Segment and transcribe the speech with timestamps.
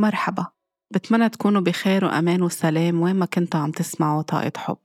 [0.00, 0.46] مرحبا.
[0.94, 4.78] بتمنى تكونوا بخير وأمان وسلام وين ما كنتوا عم تسمعوا طاقة حب.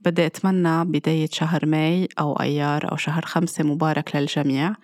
[0.00, 4.74] بدي أتمنى بداية شهر ماي أو أيار أو شهر خمسة مبارك للجميع.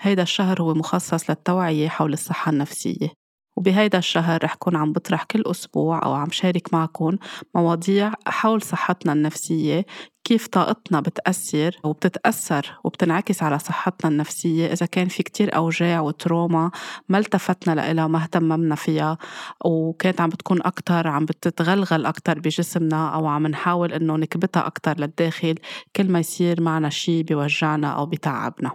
[0.00, 3.23] هيدا الشهر هو مخصص للتوعية حول الصحة النفسية.
[3.56, 7.16] وبهيدا الشهر رح كون عم بطرح كل أسبوع أو عم شارك معكم
[7.54, 9.86] مواضيع حول صحتنا النفسية
[10.24, 14.72] كيف طاقتنا بتأثر وبتتأثر وبتنعكس على صحتنا النفسية.
[14.72, 16.70] إذا كان في كتير أوجاع وتروما
[17.08, 19.18] ما التفتنا لها ما اهتممنا فيها
[19.64, 25.54] وكانت عم بتكون أكتر عم بتتغلغل أكتر بجسمنا أو عم نحاول إنه نكبتها أكتر للداخل
[25.96, 28.70] كل ما يصير معنا شي بيوجعنا أو بتعبنا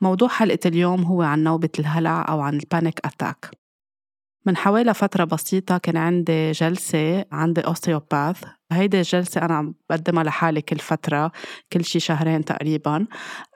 [0.00, 3.65] موضوع حلقة اليوم هو عن نوبة الهلع أو عن ال panic attack
[4.46, 10.60] من حوالي فترة بسيطة كان عندي جلسة عندي osteopath هيدي الجلسة أنا عم بقدمها لحالي
[10.60, 11.32] كل فترة
[11.72, 13.06] كل شي شهرين تقريبا.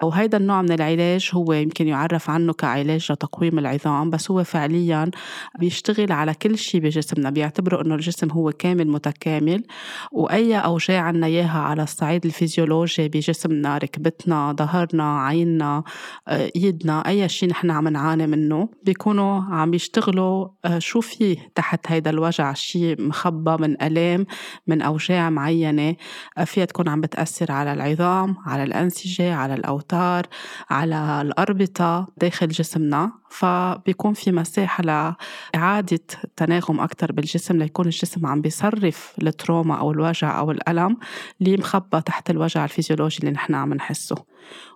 [0.02, 5.10] وهيدا النوع من العلاج هو يمكن يعرف عنه كعلاج لتقويم العظام بس هو فعليا
[5.58, 9.64] بيشتغل على كل شي بجسمنا بيعتبروا إنه الجسم هو كامل متكامل.
[10.12, 15.82] وأي أوجاع عنا إياها على الصعيد الفيزيولوجي بجسمنا ركبتنا ظهرنا عيننا
[16.28, 21.92] آه، إيدنا أي شي نحن عم نعاني منه بيكونوا عم بيشتغلوا آه، شو فيه تحت
[21.92, 24.26] هيدا الوجع شي مخبى من ألام
[24.66, 25.96] من أوجاع أوجاع معينة
[26.38, 30.26] آه، فيها تكون عم بتأثر على العظام على الأنسجة على الأوتار
[30.70, 33.12] على الأربطة داخل جسمنا.
[33.30, 36.00] فبيكون في مساحة لإعادة
[36.36, 40.96] تناغم أكتر بالجسم ليكون الجسم عم بيصرف ال trauma أو الوجع أو الألم
[41.40, 44.16] اللي مخبى تحت الوجع الفيزيولوجي اللي نحن عم نحسه.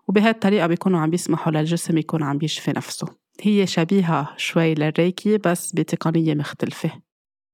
[0.09, 3.07] وبهذه الطريقة بيكونوا عم بيسمحوا للجسم يكون عم بيشفي نفسه.
[3.41, 7.04] هي شبيهة شوي لل reiki بس بتقنية مختلفة.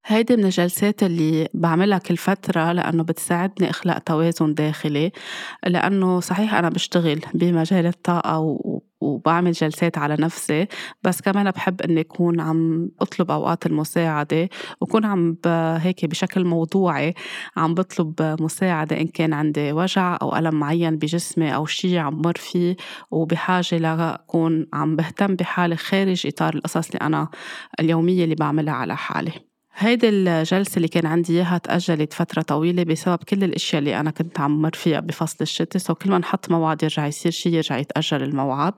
[0.07, 5.13] هيدي من الجلسات اللي بعملها كل فترة لأنه بتساعدني أخلق توازن داخلي
[5.67, 8.59] لأنه صحيح أنا بشتغل بمجال الطاقة
[9.01, 10.67] وبعمل جلسات على نفسي
[11.03, 14.49] بس كمان بحب إني أكون عم أطلب أوقات المساعدة
[14.81, 15.37] وكون عم
[15.77, 17.15] هيك بشكل موضوعي
[17.57, 22.37] عم بطلب مساعدة إن كان عندي وجع أو ألم معين بجسمي أو شيء عم مر
[22.37, 22.77] فيه
[23.11, 27.29] وبحاجة لأكون عم بهتم بحالي خارج إطار القصص اللي أنا
[27.81, 29.50] اليومية اللي بعملها على حالي.
[29.83, 34.41] هيدي الجلسة اللي كان عندي إياها تأجلت فترة طويلة بسبب كل الأشياء اللي أنا كنت
[34.41, 35.83] عم مر فيها بفصل الشتاء.
[35.83, 38.73] سو كل ما نحط موعد يرجع يصير شيء يرجع يتأجل الموعد.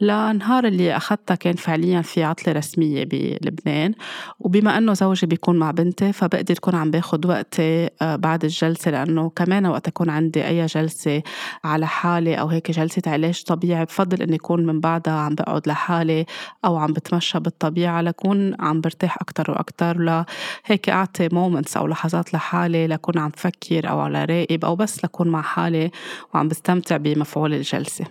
[0.00, 3.94] لنهار اللي أخذتها كان فعليا في عطلة رسمية بلبنان.
[4.40, 9.30] وبما أنه زوجي بيكون مع بنتي فبقدر كون عم باخد وقتي آه، بعد الجلسة لأنه
[9.30, 11.22] كمان وقت أكون عندي أي جلسة
[11.64, 16.26] على حالي أو هيك جلسة علاج طبيعي بفضل إني أكون من بعدها عم بقعد لحالي
[16.64, 20.25] أو عم بتمشى بالطبيعة لكون عم برتاح أكتر وأكتر.
[20.64, 25.28] هيك أعطي moments أو لحظات لحالي لكون عم فكر أو عم راقب أو بس لكون
[25.28, 25.90] مع حالي
[26.34, 28.04] وعم بستمتع بمفعول الجلسة.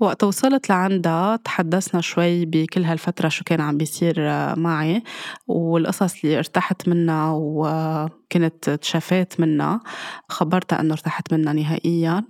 [0.00, 4.14] وقت وصلت لعندها تحدثنا شوي بكل هالفترة شو كان عم بيصير
[4.56, 5.02] معي
[5.46, 9.80] والقصص اللي ارتحت منها وكنت تشافيت منها
[10.28, 12.24] خبرتها إنه ارتحت منها نهائيا.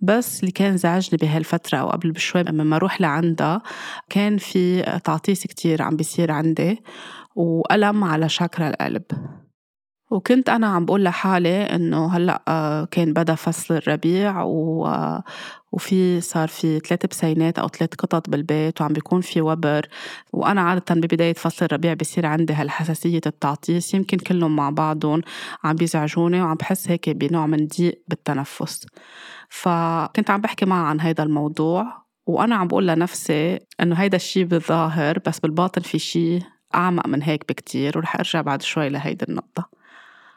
[0.00, 3.62] بس اللي كان زعجني بهالفترة أو قبل بشوي لما أروح لعندها
[4.10, 6.82] كان في تعطيس كتير عم بيصير عندي.
[7.40, 9.02] وألم على شاكرا القلب.
[10.10, 15.24] وكنت أنا عم بقول لحالي إنه هلأ آه، كان بدأ فصل الربيع و آه،
[15.72, 19.86] وفي صار في ثلاث بسينات أو ثلاث قطط بالبيت وعم بيكون في وبر.
[20.32, 25.22] وأنا عادة ببداية فصل الربيع بصير عندي هالحساسية التعطيس يمكن كلهم مع بعضهم
[25.64, 28.86] عم بيزعجوني وعم بحس هيك بنوع من ضيق بالتنفس.
[29.48, 35.18] فكنت عم بحكي معها عن هذا الموضوع وأنا عم بقول لنفسي إنه هيدا الشيء بالظاهر
[35.26, 36.42] بس بالباطن في شيء
[36.74, 39.80] أعمق من هيك بكتير ورح أرجع بعد شوي لهيدي النقطة.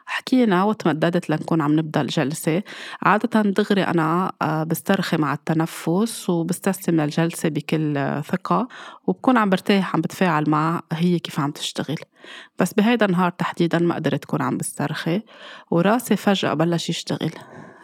[0.06, 2.62] حكينا وتمددت لنكون عم نبدأ الجلسة
[3.02, 8.68] عادة دغري أنا آه، بسترخي مع التنفس وبستسلم للجلسة بكل ثقة
[9.06, 11.96] وبكون عم برتاح عم بتفاعل مع هي كيف عم تشتغل.
[12.58, 15.22] بس بهيدا النهار تحديدا ما قدرت كون عم بسترخي
[15.70, 17.30] وراسي فجأة بلش يشتغل.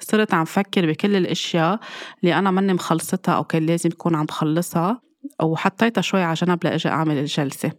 [0.01, 1.81] صرت عم فكر بكل الأشياء
[2.23, 5.01] اللي أنا مني مخلصتها أو كان لازم كون عم بخلصها
[5.43, 7.73] وحطيتها شوي على جنب لأجي أعمل الجلسة.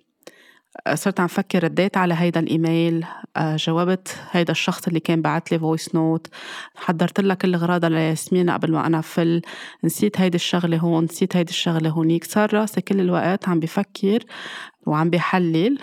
[0.94, 3.06] صرت عم فكر رديت على هيدا الإيميل.
[3.38, 6.28] آه، جاوبت هيدا الشخص اللي كان بعت لي voice note
[6.76, 9.42] حضرت لها كل اغراضها لياسمين قبل ما أنا فل
[9.84, 12.24] نسيت هيدي الشغلة هون نسيت هيدي الشغلة هونيك.
[12.24, 14.24] صار راسي كل الوقت عم بفكر
[14.86, 15.78] وعم بحلل.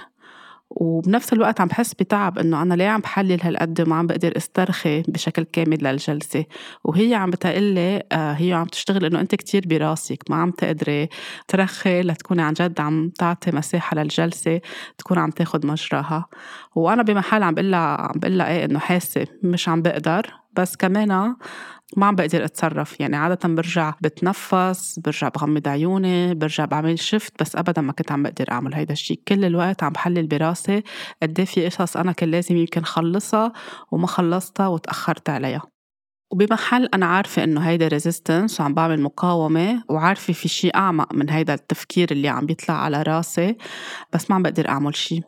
[0.71, 5.03] وبنفس الوقت عم بحس بتعب إنه أنا ليه عم بحلل هالقد وما عم بقدر أسترخي
[5.03, 6.45] بشكل كامل للجلسة؟
[6.85, 11.09] وهي عم بتقلي آه هي عم تشتغل إنه أنت كتير براسك ما عم تقدري
[11.49, 14.61] ترخي لتكوني عن جد عم تعطي مساحة للجلسة
[14.99, 16.27] تكون عم تاخد مجراها.
[16.75, 21.35] وأنا بمحل عم بقول عم بقول إيه إنه حاسة مش عم بقدر بس كمان
[21.97, 23.01] ما عم بقدر أتصرف.
[23.01, 28.23] يعني عادة برجع بتنفس برجع بغمض عيوني برجع بعمل شفت بس ابدا ما كنت عم
[28.23, 30.83] بقدر أعمل هيدا الشيء كل الوقت عم بحلل براسي
[31.23, 33.53] قد في قصص أنا كان لازم يمكن خلصها
[33.93, 35.63] وما خلصتها وتأخرت عليها.
[36.31, 41.55] وبمحل أنا عارفة إنه هيدا ريزيستنس وعم بعمل مقاومة وعارفة في شيء أعمق من هيدا
[41.55, 43.57] التفكير اللي عم بيطلع على راسي
[44.13, 45.23] بس ما عم بقدر أعمل شيء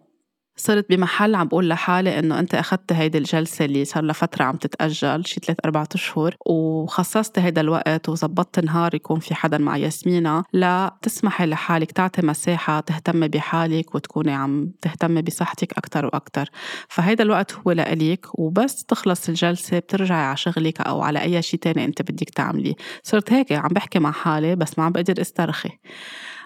[0.61, 4.57] صرت بمحل عم بقول لحالي إنه أنت أخذت هيدي الجلسة اللي صار لها فترة عم
[4.57, 10.45] تتأجل شي ثلاث أربع أشهر وخصصت هيدا الوقت وزبطت نهار يكون في حدا مع ياسمينة
[10.53, 16.51] لا تسمحي لحالك تعطي مساحة تهتمي بحالك وتكوني عم تهتمي بصحتك أكثر وأكثر
[16.89, 21.85] فهيدا الوقت هو لإلك وبس تخلص الجلسة بترجعي على شغلك أو على أي شيء تاني
[21.85, 22.75] أنت بدك تعمليه.
[23.03, 25.71] صرت هيك عم بحكي مع حالي بس ما عم بقدر استرخي.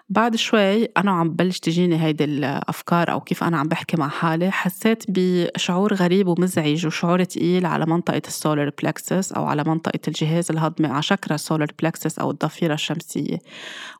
[0.08, 4.50] بعد شوي أنا عم بلش تجيني هيدي الأفكار أو كيف أنا عم بحكي مع حالي.
[4.50, 10.50] حسيت بشعور غريب ومزعج وشعور تقيل على منطقة ال solar plexus أو على منطقة الجهاز
[10.50, 13.38] الهضمي على شكرا ال solar plexus أو الضفيرة الشمسية.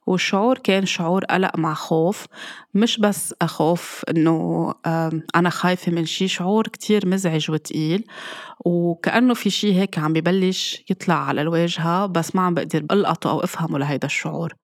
[0.07, 2.27] والشعور كان شعور قلق مع خوف
[2.75, 4.73] مش بس خوف إنه
[5.37, 8.05] أنا خايفة من شي شعور كتير مزعج وتقيل.
[8.67, 13.41] وكأنه في شي هيك عم ببلش يطلع على الواجهة بس ما عم بقدر ألقطه أو
[13.41, 14.55] أفهمه لهيدا الشعور.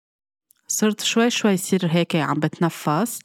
[0.70, 3.18] صرت شوي شوي يصير هيك عم بتنفس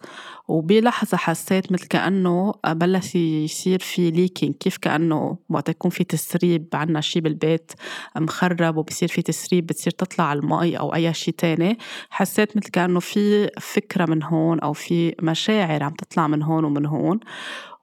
[0.48, 7.02] وبلحظة حسيت مثل كأنه بلش يصير في ليكينج كيف كأنه وقت يكون في تسريب عنا
[7.02, 7.72] شي بالبيت
[8.18, 11.78] مخرب وبصير في تسريب بتصير تطلع المي أو أي شي تاني
[12.10, 16.86] حسيت مثل كأنه في فكرة من هون أو في مشاعر عم تطلع من هون ومن
[16.86, 17.20] هون.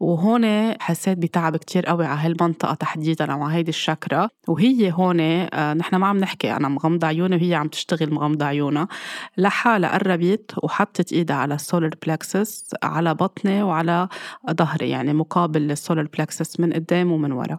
[0.01, 4.31] وهون حسيت بتعب كتير قوي على هالمنطقة تحديدا أو على هيدي الشكرة.
[4.49, 8.89] وهي هون آه، نحن ما عم نحكي أنا مغمضة عيوني وهي عم تشتغل مغمضة عيونها.
[9.37, 12.52] لحالها قربت وحطت إيدها على ال solar plexus
[12.83, 14.09] على بطني وعلى
[14.51, 17.57] ظهري يعني مقابل ال solar plexus من قدام ومن ورا.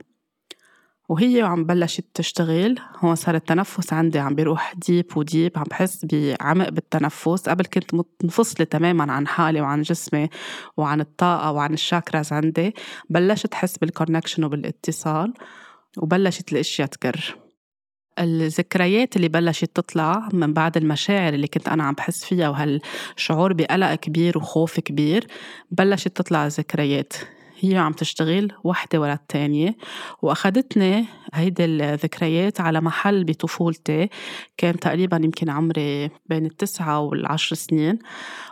[1.09, 6.05] وهي وعم بلشت تشتغل هون صار التنفس عندي عم بيروح deep و deep عم بحس
[6.05, 7.49] بعمق بالتنفس.
[7.49, 7.93] قبل كنت
[8.23, 10.29] منفصلة تماما عن حالي وعن جسمي
[10.77, 12.73] وعن الطاقة وعن الشاكراز عندي
[13.09, 15.33] بلشت أحس بالكونكشن وبالاتصال
[15.97, 17.42] وبلشت الأشياء تكر
[18.19, 23.93] الذكريات اللي بلشت تطلع من بعد المشاعر اللي كنت أنا عم بحس فيها وهالشعور بقلق
[23.95, 25.27] كبير وخوف كبير
[25.71, 27.13] بلشت تطلع ذكريات
[27.63, 29.75] هي عم تشتغل وحدة ورا التانية
[30.21, 34.09] وأخدتني هيدي الذكريات على محل بطفولتي.
[34.57, 37.99] كان تقريبا يمكن عمري بين التسعة والعشر سنين.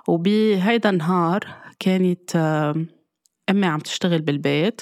[0.07, 1.47] وبهيدا النهار
[1.79, 2.37] كانت
[3.51, 4.81] أمي عم تشتغل بالبيت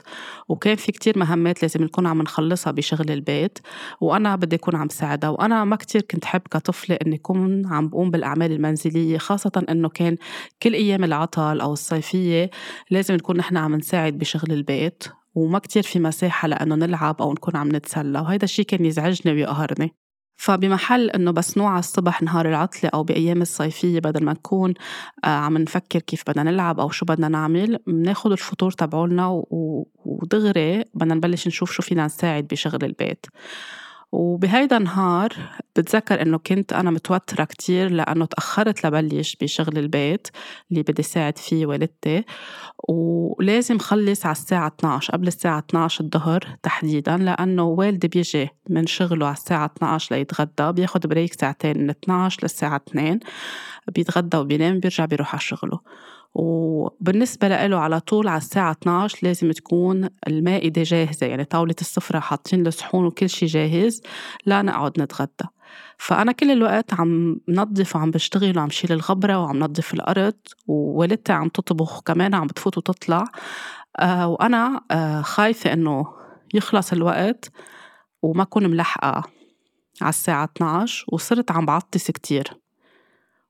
[0.49, 3.59] وكان في كتير مهمات لازم نكون عم نخلصها بشغل البيت
[4.01, 8.11] وأنا بدي أكون عم ساعدها وأنا ما كتير كنت حب كطفلة إني أكون عم بقوم
[8.11, 10.17] بالأعمال المنزلية خاصة إنه كان
[10.63, 12.49] كل أيام العطل أو الصيفية
[12.91, 15.03] لازم نكون نحن عم نساعد بشغل البيت
[15.35, 19.95] وما كتير في مساحة لأنه نلعب أو نكون عم نتسلى وهيدا الشيء كان يزعجني ويقهرني.
[20.39, 24.73] فبمحل إنه بس نوع الصبح نهار العطلة أو بأيام الصيفية بدل ما نكون
[25.25, 29.43] آه، عم نفكر كيف بدنا نلعب أو شو بدنا نعمل بناخد الفطور تبعولنا
[30.05, 33.25] ودغري بدنا نبلش نشوف شو فينا نساعد بشغل البيت.
[34.11, 35.29] وبهيدا النهار
[35.75, 40.27] بتذكر إنه كنت أنا متوترة كتير لأنه تأخرت لبلش بشغل البيت
[40.71, 42.23] اللي بدي ساعد فيه والدتي
[42.89, 49.25] ولازم خلص على الساعة 12 قبل الساعة 12 الظهر تحديدا لأنه والدي بيجي من شغله
[49.25, 53.19] على الساعة 12 ليتغدى بياخد بريك ساعتين من 12 للساعة 2
[53.87, 55.79] بيتغدى وبينام بيرجع بيروح على شغله.
[56.33, 62.67] وبالنسبة له على طول على الساعة 12 لازم تكون المائدة جاهزة يعني طاولة السفرة حاطين
[62.67, 64.01] الصحون وكل شي جاهز
[64.45, 65.49] لا نقعد نتغدى.
[65.97, 70.35] فأنا كل الوقت عم نظف وعم بشتغل وعم شيل الغبرة وعم نظف الأرض
[70.67, 73.23] ووالدتي عم تطبخ كمان عم بتفوت وتطلع.
[73.99, 76.07] آه وأنا آه خايفة إنه
[76.53, 77.51] يخلص الوقت
[78.21, 79.23] وما أكون ملحقة
[80.01, 82.59] على الساعة 12 وصرت عم بعطس كتير.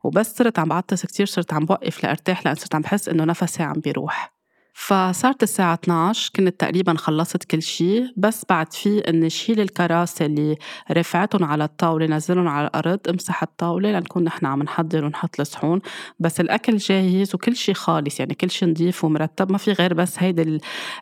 [0.03, 3.63] وبس صرت عم بعطس كتير صرت عم بوقف لأرتاح لأن صرت عم بحس إنه نفسي
[3.63, 4.39] عم بيروح.
[4.74, 10.58] فصارت الساعة 12 كنت تقريبا خلصت كل شيء بس بعد في إني شيل الكراسي اللي
[10.91, 15.82] رفعتهم على الطاولة نزلهم على الأرض امسح الطاولة لنكون نحن عم نحضر ونحط الصحون.
[16.20, 20.15] بس الأكل جاهز وكل شيء خالص يعني كل شيء نظيف ومرتب ما في غير بس
[20.20, 20.60] هيدي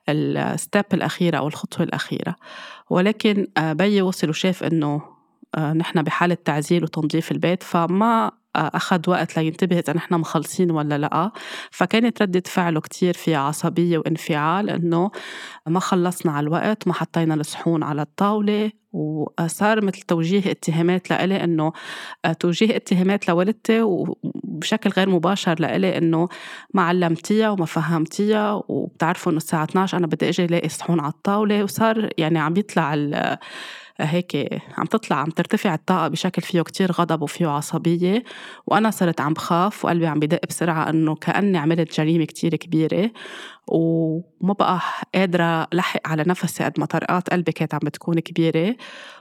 [0.10, 2.36] الستيب الأخيرة أو الخطوة الأخيرة.
[2.90, 5.02] ولكن آه، بيي وصل وشاف إنه
[5.56, 11.32] آه، نحن بحالة تعزيل وتنظيف البيت فما أخذ وقت لينتبه إذا نحن مخلصين ولا لأ.
[11.72, 15.12] فكانت ردة فعله كتير فيها عصبية وانفعال إنه
[15.68, 21.74] ما خلصنا على الوقت ما حطينا الصحون على الطاولة وصار مثل توجيه اتهامات لإلي إنه
[22.26, 26.28] آه، توجيه اتهامات لوالدتي وبشكل غير مباشر لإلي إنه
[26.74, 31.64] ما علمتيها وما فهمتيها وبتعرفوا إنه الساعة 12 أنا بدي أجي ألاقي صحون على الطاولة
[31.64, 32.94] وصار يعني عم يطلع
[34.00, 38.24] هيك عم تطلع عم ترتفع الطاقة بشكل فيه كتير غضب وفيه عصبية.
[38.68, 43.12] وأنا صرت عم بخاف وقلبي عم بدق بسرعة إنه كأني عملت جريمة كتير كبيرة.
[43.68, 44.80] وما بقى
[45.16, 48.76] قادرة لحق على نفسي قد ما طرقات قلبي كانت عم بتكون كبيرة.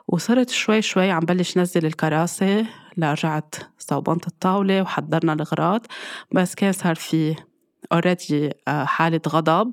[0.09, 2.67] وصرت شوي شوي عم بلش نزل الكراسي
[2.97, 5.87] لرجعت صوبنت الطاولة وحضرنا الغراض
[6.33, 7.37] بس كان صار في
[7.93, 9.73] اوريدي آه، حالة غضب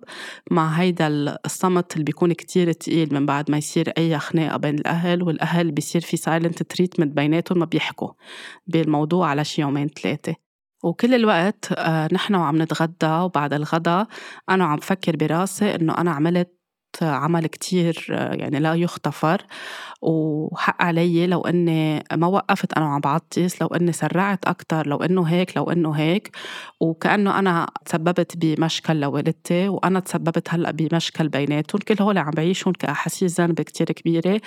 [0.52, 1.08] مع هيدا
[1.46, 6.02] الصمت اللي بيكون كتير تقيل من بعد ما يصير أي خناقة بين الأهل والأهل بيصير
[6.02, 8.10] في silent treatment بيناتهم ما بيحكوا
[8.68, 10.36] بالموضوع على شي يومين ثلاثة
[10.84, 14.08] وكل الوقت آه، نحن وعم نتغدى وبعد الغدا
[14.50, 16.63] أنا عم بفكر براسي إنه أنا عملت
[17.02, 19.42] عمل كتير يعني لا يغتفر.
[20.02, 25.24] وحق علي لو إني ما وقفت أنا وعم بعطس لو إني سرعت أكثر لو إنه
[25.24, 26.32] هيك لو إنه هيك.
[26.80, 31.82] وكأنه أنا تسببت بمشكل لوالدتي وأنا تسببت هلأ بمشكل بيناتهم.
[31.88, 34.42] كل هول عم بعيشهم كأحاسيس ذنب كتير كبيرة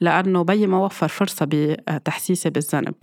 [0.00, 2.94] لأنه بيي ما وفر فرصة بتحسيسي بالذنب.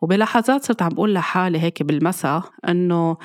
[0.00, 3.16] وبلحظات صرت عم بقول لحالي هيك بالمساء إنه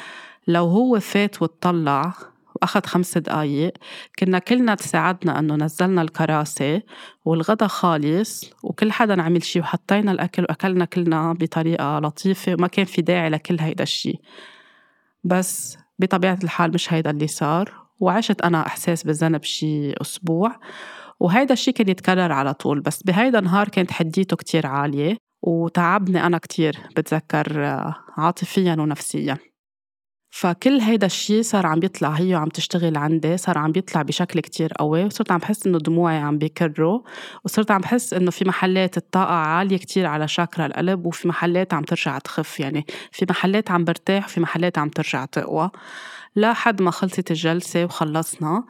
[0.48, 2.13] لو هو فات وطلع
[2.62, 3.74] وأخذ خمس دقايق.
[4.20, 6.82] كنا كلنا تساعدنا أنه نزلنا الكراسي
[7.25, 13.01] والغدا خالص وكل حدا عمل شي وحطينا الأكل وأكلنا كلنا بطريقة لطيفة وما كان في
[13.01, 14.20] داعي لكل هيدا الشي.
[15.24, 20.60] بس بطبيعة الحال مش هيدا اللي صار وعشت أنا إحساس بالذنب شي أسبوع.
[21.20, 26.38] وهيدا الشي كان يتكرر على طول بس بهيدا النهار كانت حديته كتير عالية وتعبني أنا
[26.38, 27.60] كتير بتذكر
[28.18, 29.38] عاطفيا ونفسيا.
[30.32, 34.74] فكل هيدا الشيء صار عم بيطلع هي وعم تشتغل عندي صار عم بيطلع بشكل كتير
[34.74, 37.00] قوي وصرت عم بحس إنه دموعي عم بيكروا
[37.44, 41.84] وصرت عم بحس إنه في محلات الطاقة عالية كتير على شاكرا القلب وفي محلات عم
[41.84, 45.72] ترجع تخف يعني في محلات عم برتاح وفي محلات عم ترجع تقوى.
[46.36, 48.64] لحد ما خلصت الجلسة وخلصنا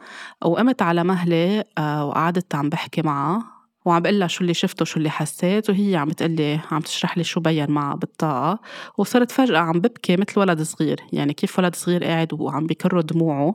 [0.44, 5.10] وقمت على مهلي آه، وقعدت عم بحكي معها وعم بقول شو اللي شفته شو اللي
[5.10, 8.60] حسيت وهي عم بتقلي عم تشرح لي شو بين معها بالطاقة
[8.98, 11.00] وصرت فجأة عم ببكي مثل ولد صغير.
[11.12, 13.54] يعني كيف ولد صغير قاعد وعم بكر دموعه؟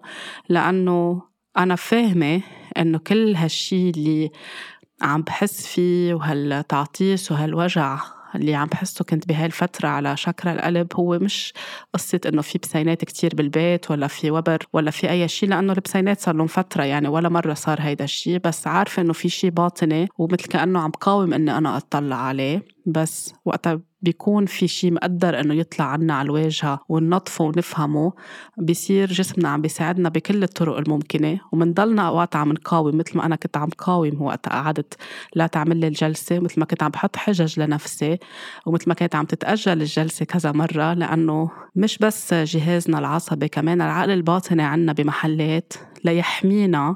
[0.50, 1.22] لأنه
[1.58, 2.42] أنا فاهمة
[2.78, 4.32] إنه كل هالشي اللي
[5.02, 11.20] عم بحس فيه وهالتعطيس وهالوجع اللي عم بحسه كنت بهاي الفترة على شكرا القلب هو
[11.20, 11.54] مش
[11.94, 16.20] قصة إنه في بسينات كتير بالبيت ولا في وبر ولا في أي شيء لأنه البسينات
[16.20, 20.08] صار لهم فترة يعني ولا مرة صار هيدا الشيء بس عارفة إنه في شيء باطني
[20.18, 22.66] ومثل كأنه عم قاوم إني أنا أطلع عليه.
[22.86, 28.14] بس وقتها بيكون في شيء مقدر إنه يطلع عنا على الواجهة وننظفه ونفهمه
[28.58, 33.58] بصير جسمنا عم بيساعدنا بكل الطرق الممكنة ومنضلنا أوقات عم نقاوم مثل ما أنا كنت
[33.58, 34.94] عم قاوم وقت قعدت
[35.36, 38.18] لا تعمل لي الجلسة مثل ما كنت عم بحط حجج لنفسي
[38.66, 44.12] ومثل ما كانت عم تتأجل الجلسة كذا مرة لأنه مش بس جهازنا العصبي كمان العقل
[44.12, 45.74] الباطني عنا بمحلات
[46.04, 46.96] ليحمينا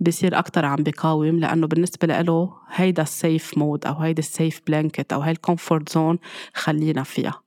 [0.00, 4.60] بصير أكتر عم بقاوم لأنه بالنسبة له هيدا ال safe mode أو هيدا ال safe
[4.66, 6.18] blanket أو هاي ال comfort zone
[6.54, 7.45] خلينا فيها.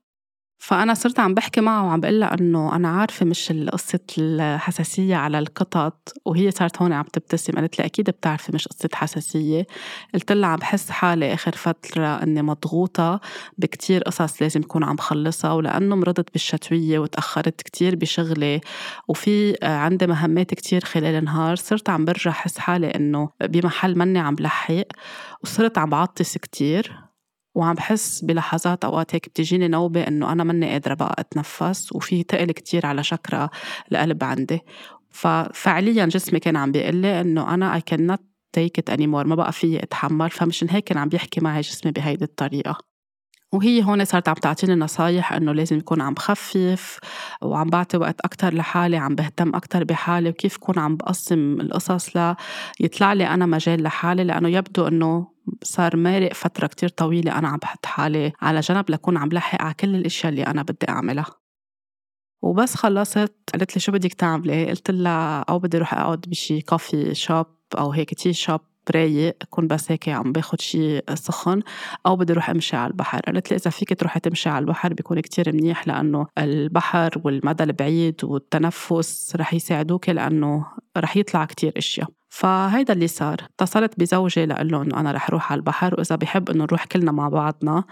[0.61, 6.13] فأنا صرت عم بحكي معه وعم بقول إنه أنا عارفة مش قصة الحساسية على القطط
[6.25, 7.53] وهي صارت هون عم تبتسم.
[7.53, 9.67] قالت لي أكيد بتعرفي مش قصة حساسية.
[10.13, 13.19] قلت لها عم بحس حالي آخر فترة إني مضغوطة
[13.57, 18.61] بكتير قصص لازم أكون عم خلصها ولأنه مرضت بالشتوية وتأخرت كتير بشغلي.
[19.07, 21.55] وفي عندي مهمات كتير خلال النهار.
[21.55, 24.83] صرت عم برجع حس حالي إنه بمحل مني عم بلحق
[25.43, 27.08] وصرت عم بعطس كتير.
[27.55, 32.51] وعم بحس بلحظات أوقات هيك بتجيني نوبة إنه أنا ماني قادرة بقى أتنفس وفي تقل
[32.51, 33.49] كتير على شكرا
[33.91, 34.59] القلب عندي.
[35.09, 38.21] ففعليا جسمي كان عم بيقول لي إنه أنا اي كانت
[38.53, 42.25] take it anymore ما بقى فيي أتحمل فمشان هيك كان عم بيحكي معي جسمي بهيدي
[42.25, 42.98] الطريقة.
[43.53, 46.99] وهي هون صارت عم تعطيني نصايح إنه لازم يكون عم بخفف
[47.41, 52.17] وعم بعطي وقت أكثر لحالي عم بهتم أكثر بحالي وكيف كون عم بقسم القصص
[52.79, 55.27] ليطلع لي أنا مجال لحالي لأنه يبدو إنه
[55.63, 59.73] صار مارق فترة كتير طويلة أنا عم بحط حالي على جنب لكون عم لحق على
[59.73, 61.25] كل الأشياء اللي أنا بدي أعملها.
[62.41, 67.15] وبس خلصت قالت لي شو بدك تعملي؟ قلت لها أو بدي أروح أقعد بشي coffee
[67.15, 67.45] shop
[67.77, 71.61] أو هيك تي شوب رايق أكون بس هيك عم باخد شي سخن
[72.05, 73.19] أو بدي أروح أمشي على البحر.
[73.19, 78.23] قالت لي إذا فيك تروحي تمشي على البحر بيكون كتير منيح لأنه البحر والمدى البعيد
[78.23, 80.65] والتنفس رح يساعدوك لأنه
[80.97, 82.18] رح يطلع كتير أشياء.
[82.29, 83.37] فهيدا اللي صار.
[83.41, 87.11] اتصلت بزوجي لقول له إنه أنا رح أروح على البحر وإذا بحب إنه نروح كلنا
[87.11, 87.83] مع بعضنا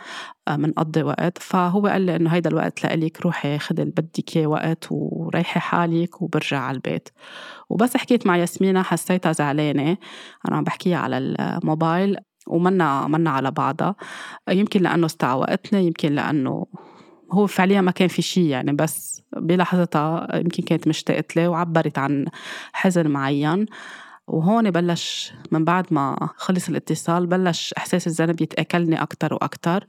[0.50, 1.38] بنقضي آه، وقت.
[1.38, 6.22] فهو قال لي إنه هيدا الوقت لإلك روحي خذي اللي بدك إياه وقت وريحي حالك
[6.22, 7.10] وبرجع على البيت.
[7.70, 9.98] وبس حكيت مع ياسمينة حسيتها زعلانة.
[10.48, 12.18] أنا عم بحكيها على الموبايل
[12.48, 13.96] ومنا منا على بعضها.
[14.50, 16.66] يمكن لأنه استعوقتني يمكن لأنه
[17.32, 22.26] هو فعليا ما كان في شيء يعني بس بلحظتها يمكن كانت مشتاقت لي وعبرت عن
[22.74, 23.66] حزن معين.
[24.28, 29.88] وهون بلش من بعد ما خلص الاتصال بلش إحساس الذنب يتأكلني أكتر وأكتر.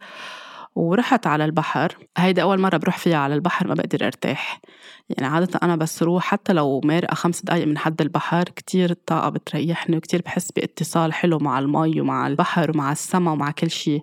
[0.75, 1.97] ورحت على البحر.
[2.19, 4.61] هيدا أول مرة بروح فيها على البحر ما بقدر أرتاح.
[5.09, 9.29] يعني عادة أنا بس روح حتى لو مارقة خمس دقايق من حد البحر كتير الطاقة
[9.29, 14.01] بتريحني وكتير بحس باتصال حلو مع المي ومع البحر ومع السما ومع كل شي.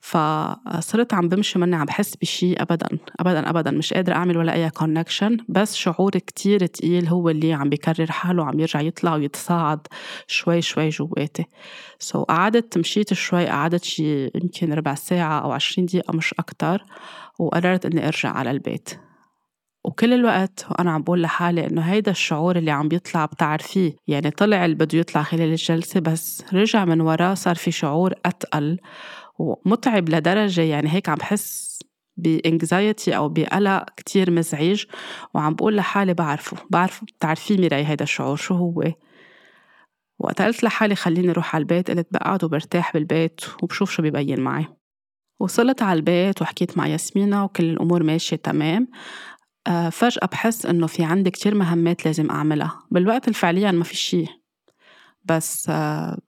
[0.00, 2.88] فصرت عم بمشي مني عم بحس بشي ابدا
[3.20, 3.70] ابدا ابدا.
[3.70, 8.42] مش قادرة أعمل ولا أي connection بس شعور كتير تقيل هو اللي عم بيكرر حاله
[8.42, 9.86] وعم يرجع يطلع ويتصاعد
[10.26, 11.44] شوي شوي جواتي.
[11.98, 16.84] so, قعدت مشيت شوي قعدت شي يمكن ربع ساعة أو عشرين دقيقة مش أكتر.
[17.38, 18.90] وقررت إني أرجع على البيت.
[19.84, 23.92] وكل الوقت وأنا عم بقول لحالي إنه هيدا الشعور اللي عم بيطلع بتعرفيه.
[24.08, 28.78] يعني طلع اللي بده يطلع خلال الجلسة بس رجع من وراه صار في شعور أتقل.
[29.40, 31.78] ومتعب لدرجة يعني هيك عم بحس
[32.16, 34.84] بإنكزايتي أو بقلق كتير مزعج.
[35.34, 38.84] وعم بقول لحالي بعرفه بعرف بتعرفيه ميراي هيدا الشعور شو هو؟
[40.18, 44.66] وقت قلت لحالي خليني أروح على البيت قلت بقعد وبرتاح بالبيت وبشوف شو بيبين معي.
[45.40, 48.88] وصلت على البيت وحكيت مع ياسمينة وكل الأمور ماشية تمام.
[49.66, 52.82] آه، فجأة بحس إنه في عندي كتير مهمات لازم أعملها.
[52.90, 54.26] بالوقت الفعليا ما في شي.
[55.24, 56.18] بس آه،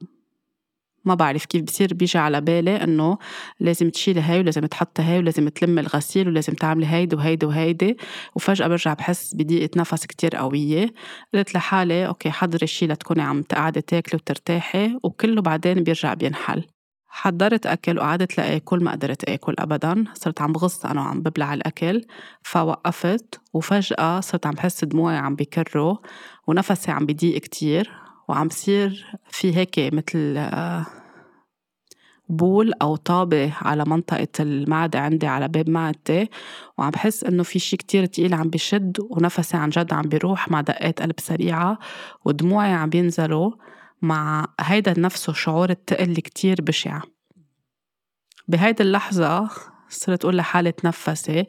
[1.05, 3.19] ما بعرف كيف بصير بيجي على بالي إنه
[3.61, 7.97] لازم تشيلي هاي ولازم تحطي هاي ولازم تلمي الغسيل ولازم تعملي هيدي وهيدي وهيدي.
[8.35, 10.95] وفجأة برجع بحس بضيقة نفس كتير قوية.
[11.35, 16.65] قلت لحالي أوكي حضري شي لتكوني عم تقعدي تاكلي وترتاحي وكله بعدين بيرجع بينحل.
[17.09, 20.05] حضرت أكل وقعدت لآكل ما قدرت آكل أبدا.
[20.15, 22.03] صرت عم بغص أنا وعم ببلع الأكل.
[22.43, 25.97] فوقفت وفجأة صرت عم بحس دموعي عم بكروا
[26.47, 28.03] ونفسي عم بضيق كتير.
[28.29, 30.87] وعم بصير في هيك مثل آه،
[32.29, 36.29] بول أو طابة على منطقة المعدة عندي على باب معدتي
[36.79, 40.61] وعم بحس إنه في شي كتير تقيل عم بشد ونفسي عن جد عم بيروح مع
[40.61, 41.79] دقات قلب سريعة
[42.25, 43.53] ودموعي عم بينزلوا
[44.03, 47.01] مع هيدا نفسه شعور التقل كتير بشع.
[48.49, 49.49] بهيدي اللحظة
[49.93, 51.47] صرت أقول لحالي تنفسي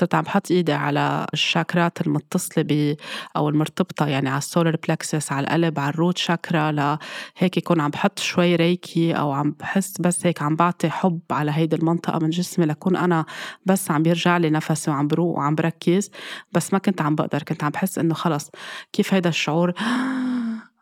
[0.00, 2.96] صرت عم بحط إيدي على الشاكرات المتصلة ب
[3.36, 7.80] أو المرتبطة يعني على ال solar plexus على القلب على ال root chakra لهيك يكون
[7.80, 12.18] عم بحط شوي Reiki أو عم بحس بس هيك عم بعطي حب على هيدي المنطقة
[12.18, 13.24] من جسمي لكون أنا
[13.66, 16.10] بس عم بيرجع لي نفسي وعم بروق وعم بركز
[16.52, 18.50] بس ما كنت عم بقدر كنت عم بحس إنه خلص
[18.92, 19.72] كيف هيدا الشعور؟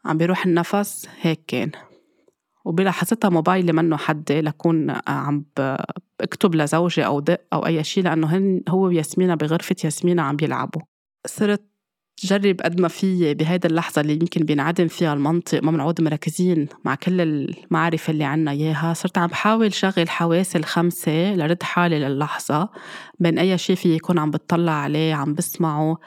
[0.04, 1.70] عم بيروح النفس؟ هيك كان.
[2.64, 5.44] وبلاحظتها موبايلي منه حدي لكون عم
[6.20, 10.82] بكتب لزوجي أو دق أو أي شيء لأنه هن هو وياسمينة بغرفة ياسمينة عم بيلعبوا.
[11.26, 11.74] صرت
[12.24, 16.94] جرب قد ما في بهيدا اللحظة اللي يمكن بينعدم فيها المنطق ما بنعود مركزين مع
[16.94, 18.94] كل المعرفة اللي عنا إياها.
[18.94, 22.68] صرت عم بحاول شغل حواسي الخمسة لرد حالي للحظة.
[23.18, 25.98] بين أي شيء في يكون عم بتطلع عليه عم بسمعه.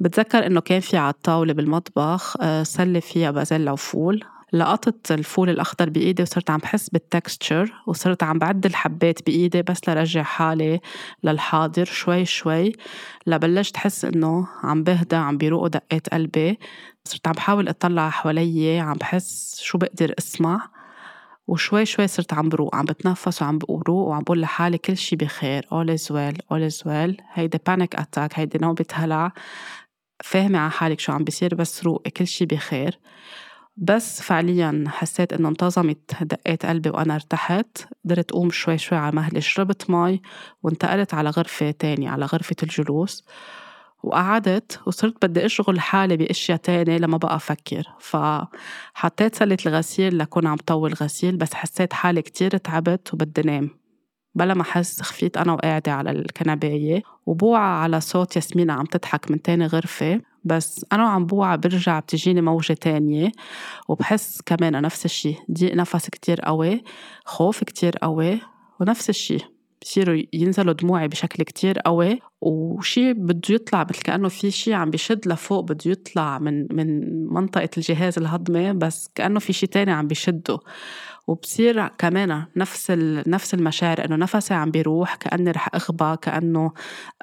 [0.00, 5.90] بتذكر إنه كان في على الطاولة بالمطبخ آه، سلة فيها بازيلا وفول لقطت الفول الأخضر
[5.90, 10.80] بإيدي وصرت عم بحس بالتكستشر وصرت عم بعد الحبات بإيدي بس لرجع حالي
[11.24, 12.72] للحاضر شوي شوي.
[13.26, 16.58] لبلشت حس إنه عم بهدى عم بيروقوا دقات قلبي.
[17.04, 20.68] صرت عم بحاول أطلع حوالي عم بحس شو بقدر أسمع.
[21.46, 25.62] وشوي شوي صرت عم بروق عم بتنفس وعم بروق وعم بقول لحالي كل شي بخير
[25.62, 27.22] all is well all is well.
[27.32, 29.32] هيدي panic attack هيدي نوبة هلع.
[30.24, 32.98] فاهمة على حالك شو عم بيصير بس روقي كل شي بخير.
[33.76, 37.66] بس فعليا حسيت إنه انتظمت دقات قلبي وأنا ارتحت.
[38.04, 40.22] قدرت أقوم شوي شوي على مهلي شربت مي
[40.62, 43.24] وانتقلت على غرفة تانية على غرفة الجلوس.
[44.02, 47.82] وقعدت وصرت بدي أشغل حالي بأشياء تانية لما بقى أفكر.
[48.00, 53.81] فحطيت سلة الغسيل لكون عم طول غسيل بس حسيت حالي كتير تعبت وبدي نام.
[54.34, 59.42] بلا ما أحس خفيت أنا وقاعدة على الكنباية وبوعى على صوت ياسمينة عم تضحك من
[59.42, 60.20] تاني غرفة.
[60.44, 63.32] بس أنا وعم بوعى برجع بتجيني موجة تانية
[63.88, 65.34] وبحس كمان نفس الشي.
[65.52, 66.82] ضيق نفس كتير قوي
[67.24, 68.40] خوف كتير قوي
[68.80, 69.38] ونفس الشي.
[69.82, 75.28] بصيروا ينزلوا دموعي بشكل كتير قوي وشي بده يطلع مثل كأنه في شي عم بيشد
[75.28, 80.58] لفوق بده يطلع من من منطقة الجهاز الهضمي بس كأنه في شي تاني عم بيشده
[81.26, 82.90] وبصير كمان نفس
[83.26, 86.72] نفس المشاعر إنه نفسي عم بيروح كأني رح اغبى كأنه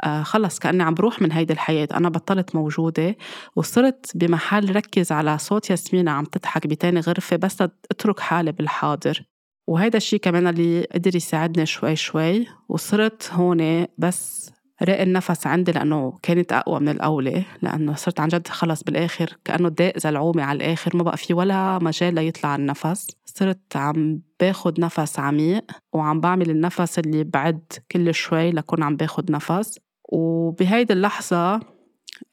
[0.03, 1.87] آه خلص كأني عم بروح من هيدي الحياة.
[1.93, 3.15] أنا بطلت موجودة
[3.55, 9.23] وصرت بمحل ركز على صوت ياسمينة عم تضحك بتاني غرفة بس أترك حالي بالحاضر.
[9.67, 14.51] وهيدا الشيء كمان اللي قدر يساعدني شوي شوي وصرت هون بس
[14.83, 19.69] راق النفس عندي لأنه كانت أقوى من الأولى لأنه صرت عن جد خلص بالآخر كأنه
[19.69, 23.07] داق زلعومي على الآخر ما بقى في ولا مجال ليطلع النفس.
[23.25, 27.61] صرت عم باخد نفس عميق وعم بعمل النفس اللي بعد
[27.91, 29.79] كل شوي لكون عم باخد نفس.
[30.09, 31.59] وبهيدي اللحظة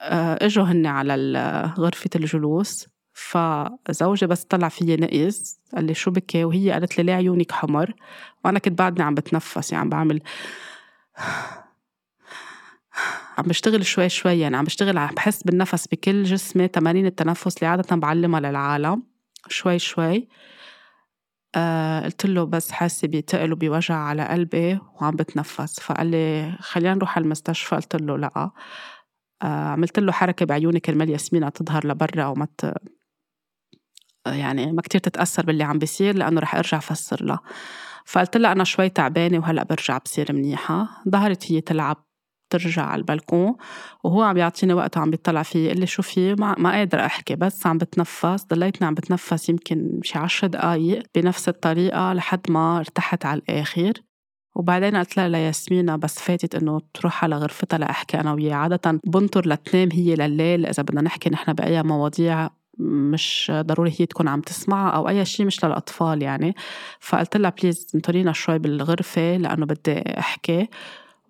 [0.01, 1.15] آه، إجوا هن على
[1.79, 7.15] غرفة الجلوس فزوجي بس طلع فيي نقز قال لي شو بكي؟ وهي قالت لي ليه
[7.15, 7.95] عيونك حمر.
[8.45, 10.21] وأنا كنت بعدني عم بتنفس يعني عم بعمل
[13.39, 17.67] عم بشتغل شوي شوي يعني عم بشتغل عم بحس بالنفس بكل جسمي تمارين التنفس اللي
[17.67, 19.03] عادة بعلمها للعالم.
[19.49, 20.29] شوي شوي.
[21.55, 25.81] آه قلت له بس حاسة بتقل وبوجع على قلبي وعم بتنفس.
[25.81, 27.77] فقال لي خلينا نروح على المستشفى.
[27.77, 28.51] قلت له لا.
[29.43, 32.49] آه عملت له حركة بعيوني كرمال ياسمينة تظهر لبرا وما
[34.27, 37.41] يعني ما كتير تتأثر باللي عم بيصير لأنه رح أرجع فسر لها
[38.07, 41.03] فقلت لها أنا شوي تعبانة وهلأ برجع بصير منيحة.
[41.09, 42.06] ظهرت هي تلعب
[42.51, 43.55] ترجع على البلكون
[44.05, 47.35] وهو عم يعطيني وقت وعم بيطلع فيه يقول لي شو في؟ ما, ما قادر أحكي
[47.37, 53.27] بس عم بتنفس ضليتني عم بتنفس يمكن شي عشر دقايق بنفس الطريقة لحد ما ارتحت
[53.27, 53.93] على الآخر.
[54.57, 59.49] وبعدين قلت لها لياسمينة بس فاتت إنه تروح على غرفتها لأحكي أنا وياها عادة بنطر
[59.49, 64.97] لتنام هي لليل إذا بدنا نحكي نحن بأي مواضيع مش ضروري هي تكون عم تسمع
[64.97, 66.55] أو أي شيء مش للأطفال يعني.
[67.01, 70.69] فقلت لها بليز انطرينا شوي بالغرفة لأنه بدي أحكي.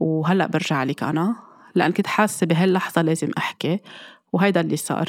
[0.01, 1.37] وهلأ برجع لك أنا
[1.75, 3.81] لأن كنت حاسة بهاللحظة لازم أحكي
[4.33, 5.09] وهيدا اللي صار.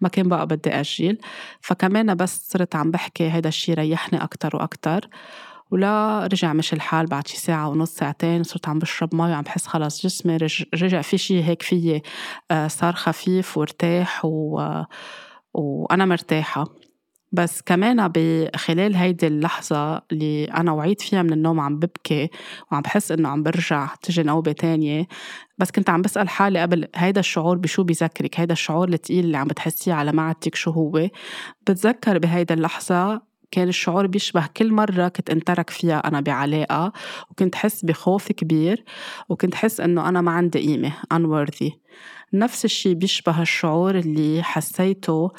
[0.00, 1.18] ما كان بقى بدي أجل
[1.60, 5.08] فكمان بس صرت عم بحكي هيدا الشي ريحني أكتر وأكتر.
[5.70, 9.66] ولا رجع مش الحال بعد شي ساعة ونص ساعتين صرت عم بشرب مي وعم بحس
[9.66, 10.36] خلص جسمي
[10.74, 12.02] رجع في شي هيك فيي
[12.50, 14.60] آه، صار خفيف وارتاح و...
[15.54, 16.64] وأنا مرتاحة.
[17.32, 22.30] بس كمان بخلال هيدي اللحظة اللي أنا وعيت فيها من النوم عم ببكي
[22.72, 25.06] وعم بحس إنه عم برجع تجي نوبة تانية
[25.58, 29.46] بس كنت عم بسأل حالي قبل هيدا الشعور بشو بيذكرك هيدا الشعور الثقيل اللي عم
[29.46, 31.08] بتحسيه على معدتك شو هو؟
[31.62, 36.92] بتذكر بهيدا اللحظة كان الشعور بيشبه كل مرة كنت انترك فيها أنا بعلاقة
[37.30, 38.84] وكنت حس بخوف كبير
[39.28, 41.70] وكنت حس إنه أنا ما عندي قيمة unworthy.
[42.32, 45.30] نفس الشي بيشبه الشعور اللي حسيته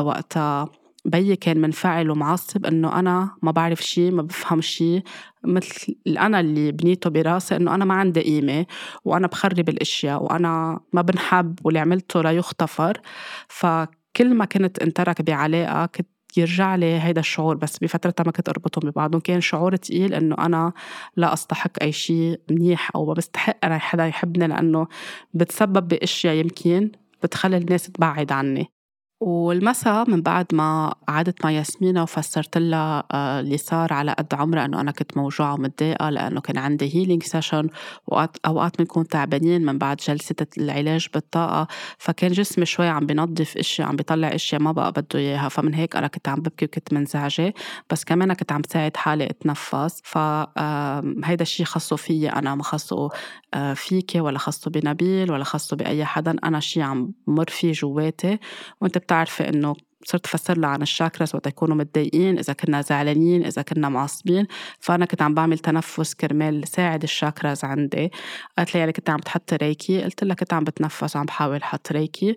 [0.00, 0.68] وقتها.
[1.04, 5.02] بيي كان منفعل ومعصب إنه أنا ما بعرف شيء ما بفهم شيء
[5.44, 8.66] مثل أنا اللي بنيته براسي إنه أنا ما عندي قيمة
[9.04, 13.00] وأنا بخرب الأشياء وأنا ما بنحب واللي عملته لا يغتفر.
[13.48, 18.90] فكل ما كنت انترك بعلاقة كنت يرجع لي هيدا الشعور بس بفترتها ما كنت أربطهم
[18.90, 19.20] ببعضهم.
[19.20, 20.72] كان شعور تقيل إنه أنا
[21.16, 24.86] لا أستحق أي شيء منيح أو ما بستحق أنا حدا يحبني لأنه
[25.34, 26.90] بتسبب بأشياء يمكن
[27.22, 28.77] بتخلي الناس تبعد عني.
[29.20, 34.64] والمساء من بعد ما قعدت مع ياسمينة وفسرت لها آه، اللي صار على قد عمرها
[34.64, 37.68] إنه أنا كنت موجوعة ومتضايقة لأنه كان عندي healing session
[38.06, 41.66] واوقات بنكون تعبانين من بعد جلسة العلاج بالطاقة.
[41.98, 45.48] فكان جسمي شوي عم بنظف اشياء عم بيطلع اشياء ما بقى بده إياها.
[45.48, 47.54] فمن هيك أنا كنت عم ببكي وكنت منزعجة.
[47.90, 50.00] بس كمان كنت عم ساعد حالي أتنفس.
[50.04, 53.10] فهيدا الشيء خصه فيي أنا ما خصه
[53.54, 56.36] آه، فيكي ولا خصه بنبيل ولا خصه بأي حدا.
[56.44, 58.38] أنا شيء عم مر فيه جواتي.
[58.80, 63.62] وأنت بتعرفي إنه صرت أفسر لها عن الشاكراس وقت يكونوا متضايقين إذا كنا زعلانين إذا
[63.62, 64.46] كنا معصبين.
[64.80, 68.10] فأنا كنت عم بعمل تنفس كرمال ساعد الشاكراز عندي.
[68.58, 70.02] قالت لي يعني كنت عم تحط ريكي.
[70.02, 72.36] قلت لها كنت عم بتنفس وعم بحاول أحط ريكي.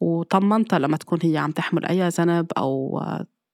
[0.00, 3.00] وطمنتها لما تكون هي عم تحمل أي ذنب أو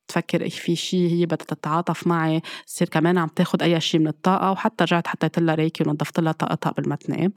[0.08, 4.50] تفكر في شيء هي بدها تتعاطف معي تصير كمان عم تاخد أي شيء من الطاقة.
[4.52, 7.32] وحتى رجعت حطيت لها ريكي ونظفت لها طاقتها قبل ما تنام.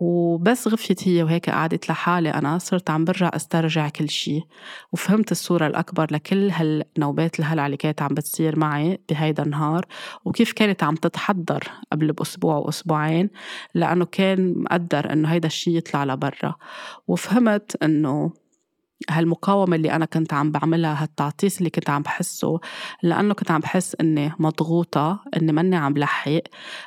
[0.00, 2.30] وبس غفيت هي وهيك قعدت لحالي.
[2.30, 4.42] أنا صرت عم برجع أسترجع كل شيء
[4.92, 9.86] وفهمت الصورة الأكبر لكل هالنوبات الهلع اللي كانت عم بتصير معي بهيدا النهار.
[10.24, 13.30] وكيف كانت عم تتحضر قبل بأسبوع وأسبوعين؟
[13.74, 16.54] لأنه كان مقدر إنه هيدا الشيء يطلع لبرا.
[17.08, 18.32] وفهمت إنه
[19.10, 22.60] هالمقاومة اللي أنا كنت عم بعملها هالتعطيس اللي كنت عم بحسه
[23.02, 26.40] لأنه كنت عم بحس إني مضغوطة إني ماني عم لحق.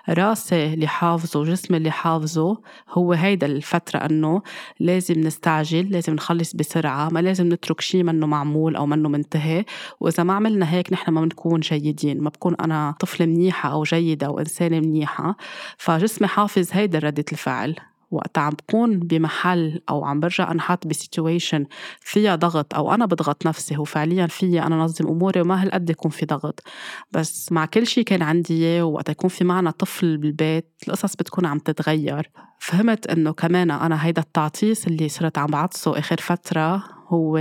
[0.10, 4.42] راسي اللي حافظه وجسمي اللي حافظه هو هيدا الفترة إنه
[4.80, 9.66] لازم نستعجل لازم نخلص بسرعة ما لازم نترك شيء منه معمول أو منه منتهي.
[10.00, 14.28] وإذا ما عملنا هيك نحن ما بنكون جيدين ما بكون أنا طفلة منيحة أو جيدة
[14.28, 15.38] أو إنسانة منيحة.
[15.78, 17.76] فجسمي حافظ هيدا ردة الفعل.
[18.12, 21.66] وقت عم بكون بمحل أو عم برجع انحط بسيتويشن
[22.02, 26.12] فيها ضغط أو أنا بضغط نفسي هو فعليا فيي أنا نظم أموري وما هالقد يكون
[26.12, 26.64] في ضغط.
[27.12, 31.46] بس مع كل شيء كان عندي إياه وقت يكون في معنا طفل بالبيت القصص بتكون
[31.46, 32.32] عم تتغير.
[32.60, 37.38] فهمت إنه كمان أنا هيدا التعطيس اللي صرت عم بعطسه آخر فترة هو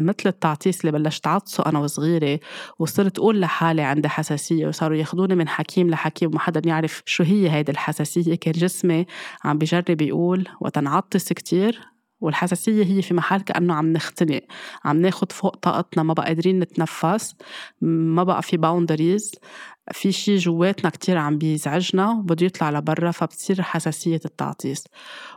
[0.00, 2.40] مثل التعطيس اللي بلشت عطسه أنا وصغيرة
[2.78, 7.50] وصرت أقول لحالي عندي حساسية وصاروا ياخدوني من حكيم لحكيم وما حدا يعرف شو هي
[7.50, 8.34] هيدي الحساسية.
[8.34, 9.06] كان جسمي
[9.44, 11.80] عم بجرب يقول وقت نعطس كتير
[12.20, 14.40] والحساسية هي في محل كأنه عم نختنق
[14.84, 17.34] عم ناخد فوق طاقتنا ما بقى قادرين نتنفس
[17.80, 19.32] ما بقى في باوندريز
[19.92, 24.84] في شي جواتنا كتير عم بيزعجنا وبده يطلع لبرا فبتصير حساسية التعطيس.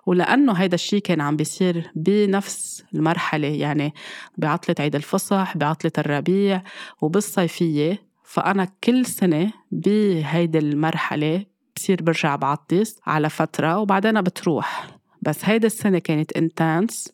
[0.06, 3.94] ولأنه هيدا الشي كان عم بيصير بنفس المرحلة يعني
[4.38, 6.64] بعطلة عيد الفصح بعطلة الربيع
[7.02, 8.06] وبالصيفية.
[8.24, 14.88] فأنا كل سنة بهيدي المرحلة بصير برجع بعطس على فترة وبعدين بتروح.
[15.22, 17.14] بس هيدا السنة كانت انتانس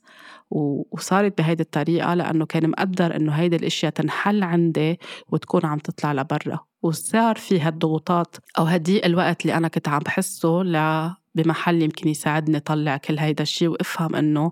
[0.51, 6.59] وصارت بهيدي الطريقة لأنه كان مقدر إنه هيدي الأشياء تنحل عندي وتكون عم تطلع لبرا.
[6.83, 12.59] وصار في هالضغوطات أو هدي الوقت اللي أنا كنت عم بحسه ل بمحل يمكن يساعدني
[12.59, 14.51] طلع كل هيدا الشيء وأفهم إنه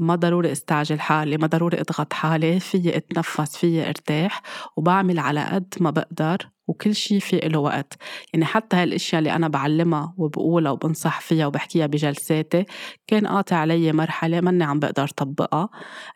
[0.00, 4.42] ما ضروري أستعجل حالي ما ضروري أضغط حالي فيي أتنفس فيي أرتاح
[4.76, 6.53] وبعمل على قد ما بقدر.
[6.66, 7.94] وكل شيء في له وقت.
[8.32, 12.64] يعني حتى هالأشياء اللي أنا بعلمها وبقولها وبنصح فيها وبحكيها بجلساتي
[13.06, 15.68] كان قاطع علي مرحلة ماني عم بقدر طبقها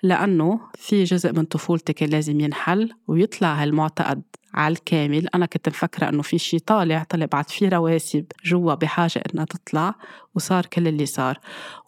[0.02, 4.22] لأنه في جزء من طفولتي كان لازم ينحل ويطلع هالمعتقد.
[4.58, 5.28] على الكامل.
[5.34, 9.94] أنا كنت مفكرة إنه في شي طالع طلع بعد في رواسب جوا بحاجة إنها تطلع
[10.34, 11.38] وصار كل اللي صار.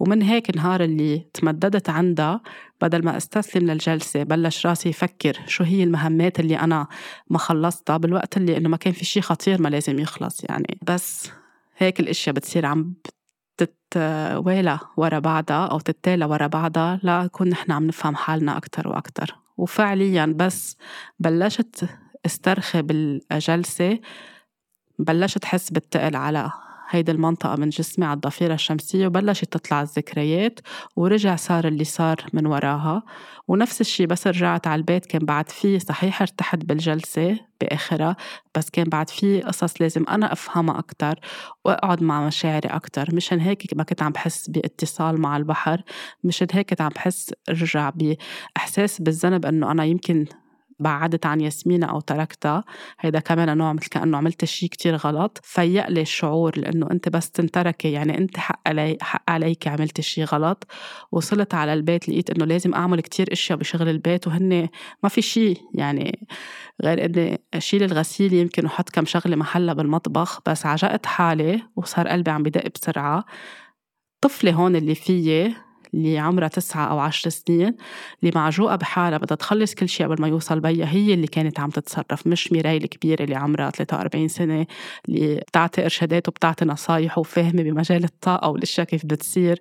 [0.01, 2.41] ومن هيك نهار اللي تمددت عندها
[2.81, 6.87] بدل ما أستسلم للجلسة بلش راسي يفكر شو هي المهمات اللي أنا
[7.31, 10.79] ما خلصتها بالوقت اللي إنه ما كان في شي خطير ما لازم يخلص يعني.
[10.83, 11.31] بس
[11.77, 12.95] هيك الأشياء بتصير عم
[13.57, 19.37] تتوالى ورا بعضها أو تتالى ورا بعضها لنكون نحن عم نفهم حالنا أكتر وأكتر.
[19.57, 20.77] وفعليا بس
[21.19, 21.85] بلشت
[22.27, 23.99] استرخي بالجلسة
[24.99, 26.53] بلشت حس بالتقل على
[26.91, 30.61] هيدي المنطقة من جسمي على الضفيرة الشمسية وبلشت تطلع الذكريات
[30.97, 33.03] ورجع صار اللي صار من وراها.
[33.49, 38.17] ونفس الشي بس رجعت على البيت كان بعد في صحيح ارتحت بالجلسة بآخرها
[38.57, 41.21] بس كان بعد في قصص لازم أنا أفهمها أكتر
[41.65, 43.15] وأقعد مع مشاعري أكتر.
[43.15, 45.83] مشان هيك ما كنت عم بحس باتصال مع البحر
[46.25, 50.27] مشان هيك كنت عم بحس رجع بإحساس بالذنب إنه أنا يمكن
[50.81, 52.65] بعدت عن ياسمينة أو تركتها.
[53.01, 55.41] هيدا كمان نوع مثل كأنه عملت شيء كتير غلط.
[55.43, 60.25] فيق لي الشعور لأنه أنت بس تنتركي يعني أنت حق علي حق عليك عملت شيء
[60.25, 60.67] غلط.
[61.13, 64.69] وصلت على البيت لقيت إنه لازم أعمل كتير أشياء بشغل البيت وهن
[65.03, 66.27] ما في شيء يعني
[66.83, 70.41] غير إني أشيل الغسيل يمكن وحط كم شغلة محلها بالمطبخ.
[70.47, 73.25] بس عجقت حالي وصار قلبي عم بدق بسرعة.
[74.21, 75.55] طفلة هون اللي فيي
[75.95, 77.77] اللي عمرها تسعة أو عشر سنين
[78.23, 81.71] اللي معجوقة بحالها بدها تخلص كل شيء قبل ما يوصل بيها هي اللي كانت عم
[81.71, 84.67] تتصرف مش ميراي الكبيرة اللي عمرها 43 سنة
[85.09, 89.61] اللي بتعطي إرشادات وبتعطي نصايح وفاهمة بمجال الطاقة والأشياء كيف بتصير.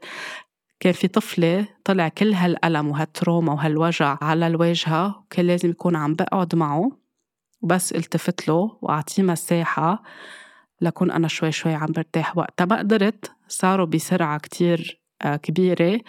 [0.79, 6.55] كان في طفلة طلع كل هالألم وهالتروما وهالوجع على الواجهة وكان لازم يكون عم بقعد
[6.55, 6.91] معه
[7.61, 10.03] وبس التفت له وأعطيه مساحة
[10.81, 12.65] لكون أنا شوي شوي عم برتاح وقتها.
[12.65, 15.99] ما قدرت صاروا بسرعة كتير كبيرة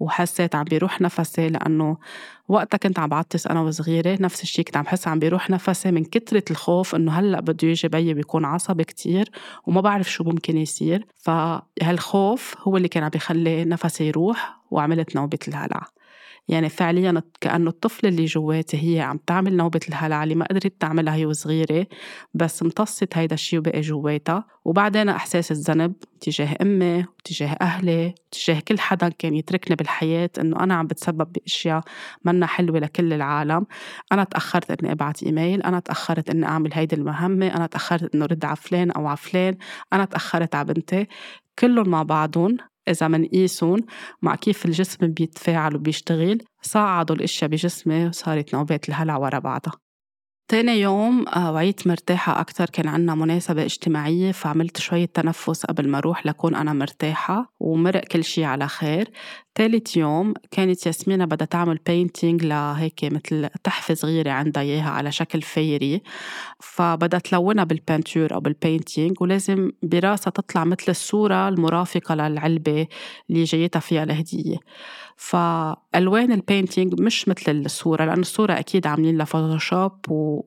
[0.00, 1.96] وحسيت عم بيروح نفسي لأنه
[2.48, 6.04] وقتها كنت عم بعطس أنا وصغيرة نفس الشيء كنت عم بحس عم بيروح نفسي من
[6.04, 9.30] كترة الخوف إنه هلأ بده يجي بيي بيكون عصبي كتير
[9.66, 11.06] وما بعرف شو ممكن يصير.
[11.16, 15.86] فهالخوف هو اللي كان عم بيخلي نفسي يروح وعملت نوبة الهلع.
[16.48, 21.14] يعني فعليا كأنه الطفلة اللي جواتي هي عم تعمل نوبة الهلع اللي ما قدرت تعملها
[21.14, 21.86] هي وصغيرة
[22.34, 24.44] بس امتصت هيدا الشيء وبقي جواتها.
[24.64, 30.74] وبعدين إحساس الذنب تجاه أمي وتجاه أهلي وتجاه كل حدا كان يتركني بالحياة إنه أنا
[30.74, 31.82] عم بتسبب بأشياء
[32.24, 33.66] منا حلوة لكل العالم.
[34.12, 38.44] أنا تأخرت إني أبعت إيميل أنا تأخرت إني أعمل هيدي المهمة أنا تأخرت إنه رد
[38.44, 39.56] على فلان أو على فلان
[39.92, 41.06] أنا تأخرت على بنتي.
[41.58, 42.56] كلهم مع بعضهم
[42.88, 43.78] إذا منقيسهم
[44.22, 49.81] مع كيف الجسم بيتفاعل وبيشتغل صعدوا الأشياء بجسمي وصارت نوبات الهلع ورا بعضها.
[50.52, 55.98] تاني يوم آه، وعيت مرتاحة أكتر كان عنا مناسبة اجتماعية فعملت شوية تنفس قبل ما
[55.98, 59.10] أروح لكون أنا مرتاحة ومرق كل شي على خير.
[59.54, 65.42] تالت يوم كانت ياسمينة بدها تعمل painting لهيك مثل تحفة صغيرة عندها إياها على شكل
[65.42, 66.02] fairy
[66.60, 72.86] فبدها تلونها بال peinture أو بال painting ولازم براسها تطلع مثل الصورة المرافقة للعلبة
[73.30, 74.56] اللي جايتها فيها الهدية.
[75.22, 79.92] فألوان ال painting مش مثل الصورة لأن الصورة أكيد عاملين لها فوتوشوب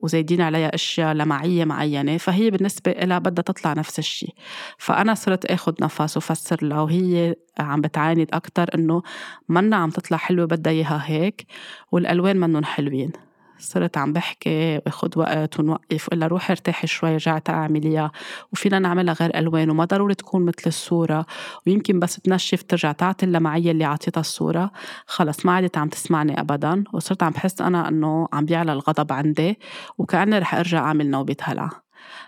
[0.02, 4.34] وزايدين عليها أشياء لمعية معينة فهي بالنسبة لها بدها تطلع نفس الشيء.
[4.78, 9.02] فأنا صرت أخذ نفس وفسر لها وهي عم بتعاند أكتر إنه
[9.48, 11.46] منا عم تطلع حلوة بدها إياها هيك
[11.92, 13.12] والألوان منن حلوين.
[13.58, 18.12] صرت عم بحكي باخد وقت ونوقف وإلا روحي ارتاحي شوي رجعت أعمليها.
[18.52, 21.26] وفينا نعملها غير ألوان وما ضروري تكون مثل الصورة.
[21.66, 24.70] ويمكن بس تنشف ترجع تعطي اللمعية اللي عطيتها الصورة.
[25.06, 26.84] خلص ما عادت عم تسمعني أبدا.
[26.92, 29.58] وصرت عم بحس أنا إنه عم بيعلى الغضب عندي.
[29.98, 31.70] وكأني رح أرجع أعمل نوبة هلع.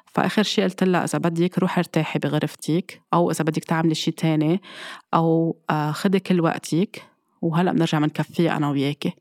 [0.06, 3.02] فآخر شي قلت لها إذا بدك روحي ارتاحي بغرفتك.
[3.14, 4.62] أو إذا بدك تعملي شي تاني.
[5.14, 7.02] أو آه، خدي كل وقتك.
[7.42, 9.14] وهلأ بنرجع منكفيها أنا وياكي.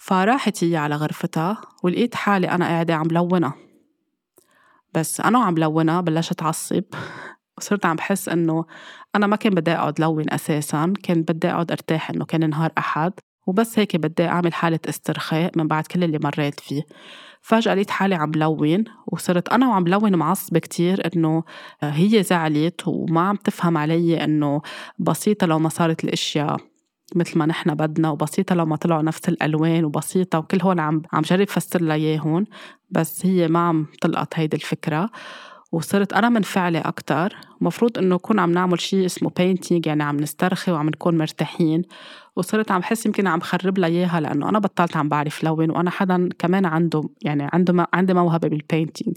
[0.00, 3.54] فراحت هي على غرفتها ولقيت حالي أنا قاعدة عم لونها.
[4.94, 6.84] بس أنا وعم لونها بلشت أعصب
[7.58, 8.64] وصرت عم بحس إنه
[9.16, 13.12] أنا ما كان بدي أقعد لون أساسا كان بدي أقعد أرتاح إنه كان نهار أحد.
[13.46, 16.82] وبس هيك بدي أعمل حالة استرخاء من بعد كل اللي مريت فيه.
[17.40, 21.44] فجأة لقيت حالي عم لون وصرت أنا وعم لون معصبة كتير إنه
[21.80, 24.62] هي زعلت وما عم تفهم علي إنه
[24.98, 26.69] بسيطة لو ما صارت الأشياء.
[27.14, 31.22] مثل ما نحن بدنا وبسيطة لو ما طلعوا نفس الألوان وبسيطة وكل هون عم عم
[31.22, 32.44] جرب فسر لها
[32.90, 35.10] بس هي ما عم تلقط هيدي الفكرة.
[35.72, 37.36] وصرت أنا منفعلة أكتر.
[37.60, 41.82] مفروض إنه نكون عم نعمل شيء اسمه بينتينج يعني عم نسترخي وعم نكون مرتاحين.
[42.36, 45.90] وصرت عم حس يمكن عم خرب لها إياها لأنه أنا بطلت عم بعرف لون وأنا
[45.90, 49.16] حدا كمان عنده يعني عنده عندي موهبة بال painting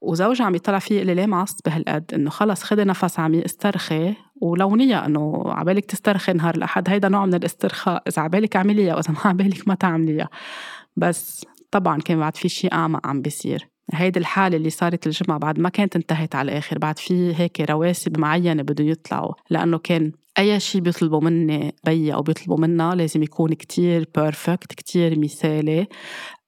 [0.00, 5.06] وزوجي عم يطلع فيه لي ليه معصبة هالقد؟ إنه خلص خدي نفس عميق استرخي ولونيها
[5.06, 6.88] إنه عبالك تسترخي نهار الأحد.
[6.88, 8.02] هيدا نوع من الاسترخاء.
[8.08, 10.28] إذا عبالك اعمليها وإذا ما عبالك ما تعمليها
[10.96, 13.68] بس طبعا كان بعد في شيء أعمق عم بيصير.
[13.92, 16.78] هيدي الحالة اللي صارت الجمعة بعد ما كانت انتهت على الآخر.
[16.78, 19.32] بعد في هيك رواسب معينة بدهم يطلعوا.
[19.50, 25.86] لأنه كان أي شيء بيطلبوا مني أو بيطلبوا منا لازم يكون كتير perfect كتير مثالي.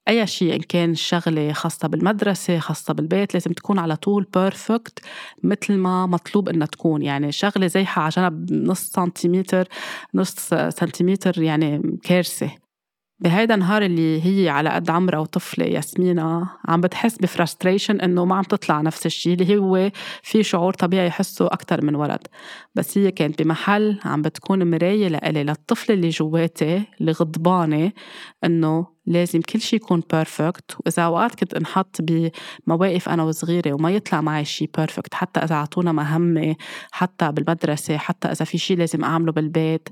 [0.09, 4.99] أي شيء إن كان شغلة خاصة بالمدرسة خاصة بالبيت لازم تكون على طول perfect
[5.43, 7.03] مثل ما مطلوب إنها تكون.
[7.03, 9.69] يعني شغلة زيحة على جنب نص سنتيمتر
[10.15, 12.51] نص سنتيمتر يعني كارثة.
[13.21, 18.35] بهيدا النهار اللي هي على قد عمرها وطفلة ياسمينة عم بتحس ب frustration إنه ما
[18.37, 19.91] عم تطلع نفس الشيء اللي هو
[20.23, 22.27] في شعور طبيعي يحسه أكتر من ولد.
[22.75, 27.93] بس هي كانت بمحل عم بتكون مراية لإلي للطفل اللي جواتي اللي غضبانة
[28.45, 34.21] إنه لازم كل شيء يكون perfect وإذا أوقات كنت انحط بمواقف أنا وصغيرة وما يطلع
[34.21, 36.57] معي شيء perfect حتى إذا أعطونا مهمة
[36.93, 39.89] حتى بالمدرسة حتى إذا في شيء لازم أعمله بالبيت.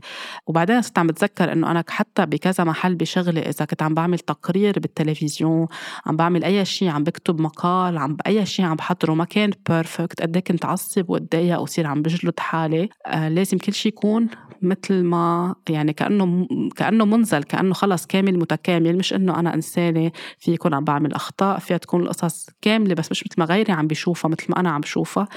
[0.47, 4.79] وبعدين صرت عم بتذكر إنه أنا حتى بكذا محل بشغلي إذا كنت عم بعمل تقرير
[4.79, 5.67] بالتلفزيون
[6.07, 10.23] عم بعمل أي شيء عم بكتب مقال عم بأي شيء عم بحضره ما كان perfect
[10.23, 12.89] قد إيه كنت عصب واتضايق وصير عم بجلد حالي.
[13.07, 14.29] آه لازم كل شيء يكون
[14.63, 20.53] مثل ما يعني كأنه كأنه منزل كأنه خلص كامل متكامل مش إنه أنا إنسانة في
[20.53, 24.29] يكون عم بعمل أخطاء فيها تكون القصص كاملة بس مش مثل ما غيري عم بيشوفها
[24.29, 25.29] مثل ما أنا عم بشوفها.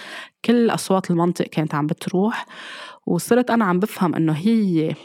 [0.45, 2.45] كل أصوات المنطق كانت عم بتروح
[3.05, 4.95] وصرت أنا عم بفهم إنه هي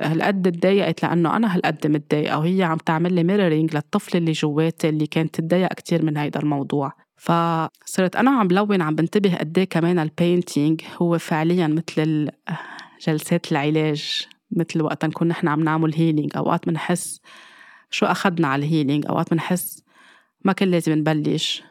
[0.00, 5.06] هالقد تضايقت لأنه أنا هالقد متضايقة وهي عم تعمل لي mirroring للطفل اللي جواتي اللي
[5.06, 6.92] كانت تتضايق كتير من هيدا الموضوع.
[7.16, 12.28] فصرت أنا عم بلون عم بنتبه قد إيه كمان ال painting هو فعليا مثل
[13.00, 17.20] جلسات العلاج مثل وقت نكون نحن عم نعمل healing أوقات بنحس
[17.90, 19.82] شو أخدنا على ال healing أوقات بنحس
[20.44, 21.62] ما كان لازم نبلش.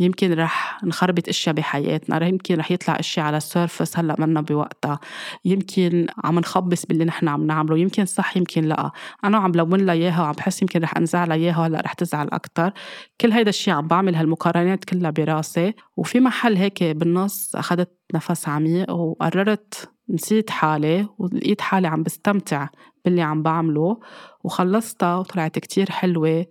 [0.00, 5.00] يمكن رح نخربط أشياء بحياتنا يمكن رح يطلع أشياء على ال surface هلأ منا بوقتها.
[5.44, 8.90] يمكن عم نخبص باللي نحن عم نعمله يمكن صح يمكن لأ.
[9.24, 12.72] أنا عم لون لها إياها وعم بحس يمكن رح انزعلها إياها وهلأ رح تزعل أكثر
[13.20, 18.90] كل هيدا الشيء عم بعمل هالمقارنات كلها براسي وفي محل هيك بالنص أخذت نفس عميق
[18.90, 22.68] وقررت نسيت حالي ولقيت حالي عم بستمتع
[23.08, 24.00] باللي عم بعمله
[24.44, 26.46] وخلصتها وطلعت كتير حلوة.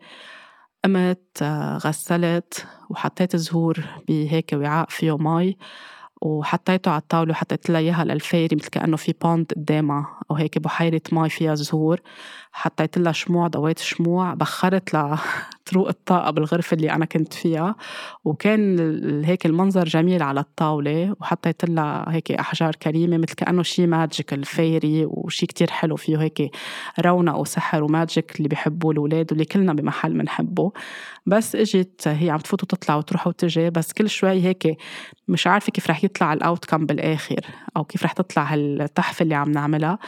[0.86, 5.58] قمت آه، غسلت وحطيت زهور بهيك وعاء فيه مي
[6.22, 8.04] وحطيته على الطاولة وحطيت لها إياها
[8.56, 12.00] مثل كأنه في pond قدامها أو هيك بحيرة مي فيها زهور.
[12.52, 15.20] حطيت لها شموع ضويت شموع بخرت لها
[15.68, 17.76] تروق الطاقة بالغرفة اللي أنا كنت فيها.
[18.26, 18.78] وكان
[19.26, 25.06] هيك المنظر جميل على الطاولة وحطيت لها هيك أحجار كريمة مثل كأنه شي magic fairy
[25.06, 26.52] وشي كتير حلو فيه هيك
[27.00, 30.72] رونق وسحر و magic اللي بيحبوه الأولاد واللي كلنا بمحل بنحبه.
[31.26, 34.78] بس إجت هي عم تفوت وتطلع وتروح وتجي بس كل شوي هيك
[35.28, 37.46] مش عارفة كيف رح يطلع ال outcome بالآخر
[37.78, 40.00] أو كيف رح تطلع هالتحفة اللي عم نعملها.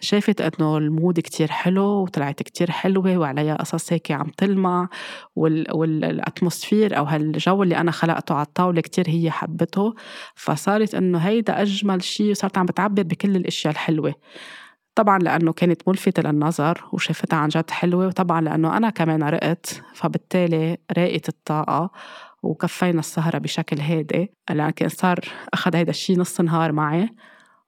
[0.00, 4.88] شافت إنه ال mood كتير حلو وطلعت كتير حلوة وعليها قصص هيك عم تلمع.
[5.36, 5.66] وال...
[5.72, 9.94] وال atmosphere أو هالجو اللي أنا خلقته على الطاولة كتير هي حبته.
[10.34, 14.14] فصارت إنه هيدا أجمل شيء وصارت عم بتعبر بكل الأشياء الحلوة.
[14.98, 20.76] طبعا لأنه كانت ملفتة للنظر وشافتها عن جد حلوة وطبعا لأنه أنا كمان رقت فبالتالي
[20.98, 21.90] راقت الطاقة
[22.42, 25.20] وكفينا السهرة بشكل هادي لكن صار
[25.54, 27.08] أخذ هيدا الشيء نص نهار معي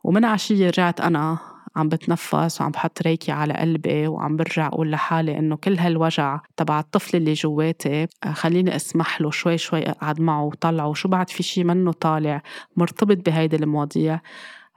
[0.05, 1.39] ومن عشية رجعت أنا
[1.77, 6.81] عم بتنفس وعم بحط ريكي على قلبي وعم برجع أقول لحالي إنه كل هالوجع تبع
[6.81, 10.89] الطفل اللي جواتي آه، خليني أسمح له شوي شوي أقعد معه وطلعه.
[10.89, 12.43] وشو بعد في شي منه طالع
[12.77, 14.21] مرتبط بهيدي المواضيع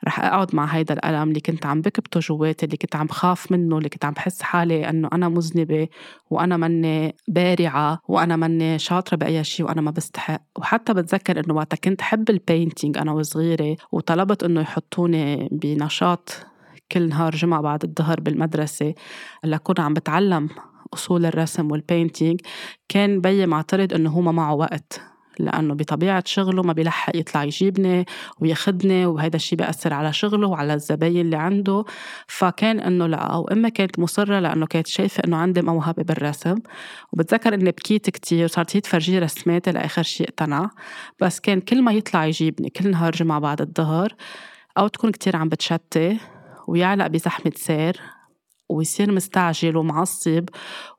[0.07, 3.77] رح أقعد مع هيدا الألم اللي كنت عم بكبته جواتي اللي كنت عم خاف منه
[3.77, 5.87] اللي كنت عم بحس حالي إنه أنا مذنبة
[6.29, 10.41] وأنا مني بارعة وأنا مني شاطرة بأي شيء وأنا ما بستحق.
[10.57, 16.52] وحتى بتذكر إنه وقتها كنت حب ال painting أنا وصغيرة وطلبت إنه يحطوني بنشاط
[16.93, 18.93] كل نهار جمعة بعد الظهر بالمدرسة
[19.43, 20.49] لكون عم بتعلم
[20.93, 22.39] أصول الرسم وال painting
[22.89, 25.01] كان بيي معترض إنه هو ما معه وقت
[25.39, 28.05] لأنه بطبيعة شغله ما بيلحق يطلع يجيبني
[28.39, 31.83] وياخدني وهذا الشيء بيأثر على شغله وعلى الزباين اللي عنده.
[32.27, 36.55] فكان إنه لا إما كانت مصرة لأنه كانت شايفة إنه عندي موهبة بالرسم.
[37.13, 40.69] وبتذكر إني بكيت كتير وصارت هي تفرجيه رسماتي لآخر شيء اقتنع.
[41.19, 44.15] بس كان كل ما يطلع يجيبني كل نهار جمعة بعد الظهر
[44.77, 46.19] أو تكون كتير عم بتشتي.
[46.67, 48.01] ويعلق بزحمة سير
[48.69, 50.45] ويصير مستعجل ومعصب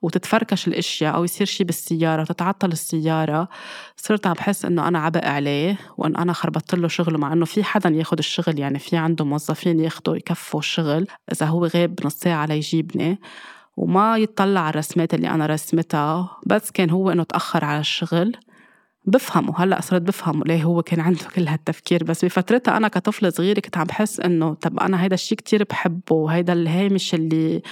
[0.03, 3.49] وتتفركش الأشياء أو يصير شي بالسيارة وتتعطل السيارة.
[3.97, 7.65] صرت عم بحس إنه أنا عبء عليه وإن أنا خربطت له شغله مع إنه في
[7.65, 12.47] حدا ياخد الشغل يعني في عنده موظفين ياخدوا يكفوا الشغل إذا هو غاب نص ساعة
[12.47, 13.21] ليجيبني
[13.77, 18.37] وما يطلع على الرسمات اللي أنا رسمتها بس كان هو إنه تأخر على الشغل.
[19.07, 19.55] بفهمه.
[19.57, 22.05] هلأ صرت بفهمه ليه هو كان عنده كل هالتفكير.
[22.05, 26.17] بس بفترتها أنا كطفلة صغيرة كنت عم بحس إنه طب أنا هيدا الشيء كتير بحبه
[26.17, 27.63] وهيدا الهامش اللي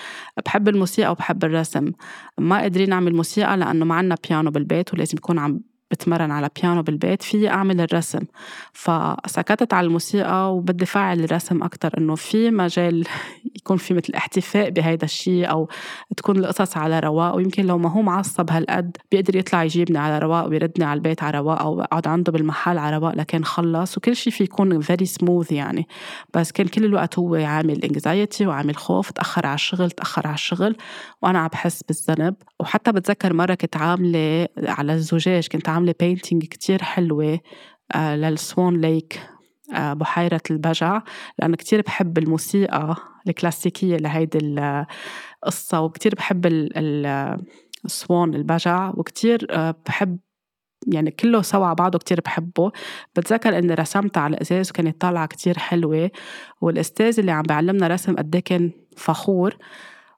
[0.47, 1.93] بحب الموسيقى وبحب الرسم.
[2.39, 5.61] ما قادرين نعمل موسيقى لأنه ما عنا بيانو بالبيت ولازم يكون عم
[5.93, 8.20] بتمرن على بيانو بالبيت فيي أعمل الرسم.
[8.72, 13.05] فسكتت على الموسيقى وبدي فعل الرسم أكتر إنه في مجال
[13.57, 15.68] يكون في مثل احتفاء بهيدا الشيء أو
[16.16, 17.36] تكون القصص على رواق.
[17.36, 21.38] ويمكن لو ما هو معصب هالقد بيقدر يطلع يجيبني على رواق ويردني على البيت على
[21.38, 23.97] رواق أو أقعد عنده بالمحل على رواق لكن خلص.
[23.99, 25.88] وكل شيء في يكون very smooth يعني.
[26.34, 30.76] بس كان كل الوقت هو عامل انكزايتي وعامل خوف تأخر على الشغل تأخر على الشغل.
[31.22, 32.34] وأنا عم بحس بالذنب.
[32.61, 37.41] وحتى بتذكر مرة كنت عاملة على الزجاج كنت عاملة بينتينج كتير حلوة
[37.95, 39.20] آه، للسوان ليك
[39.74, 41.03] آه، بحيرة البجع
[41.39, 42.97] لأنه كتير بحب الموسيقى
[43.28, 46.47] الكلاسيكية لهيدي القصة وكتير بحب
[47.85, 50.18] السوان البجع وكتير آه، بحب
[50.87, 52.72] يعني كله سوا بعضه كتير بحبه.
[53.16, 56.11] بتذكر إني رسمت على الأزاز وكانت طالعة كتير حلوة
[56.61, 59.57] والأستاذ اللي عم بيعلمنا رسم قد إيه كان فخور.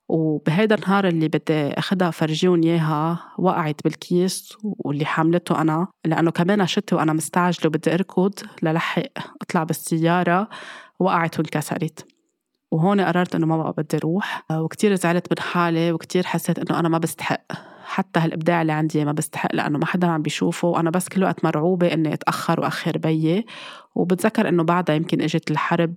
[0.09, 6.94] وبهيدا النهار اللي بدي أخدها فرجيهم إياها وقعت بالكيس واللي حاملته أنا لأنه كمان شتي
[6.94, 8.32] وأنا مستعجلة وبدي أركض
[8.62, 9.02] للحق
[9.42, 10.48] أطلع بالسيارة
[10.98, 12.07] وقعت وانكسرت.
[12.70, 16.88] وهون قررت إنه ما بقى بدي أروح وكتير زعلت من حالي وكتير حسيت إنه أنا
[16.88, 17.44] ما بستحق.
[17.84, 20.68] حتى هالإبداع اللي عندي ما بستحق لأنه ما حدا عم بيشوفه.
[20.68, 23.46] وأنا بس كل وقت مرعوبة إني أتأخر وأخر بيي.
[23.95, 25.95] وبتذكر إنه بعدها يمكن إجت الحرب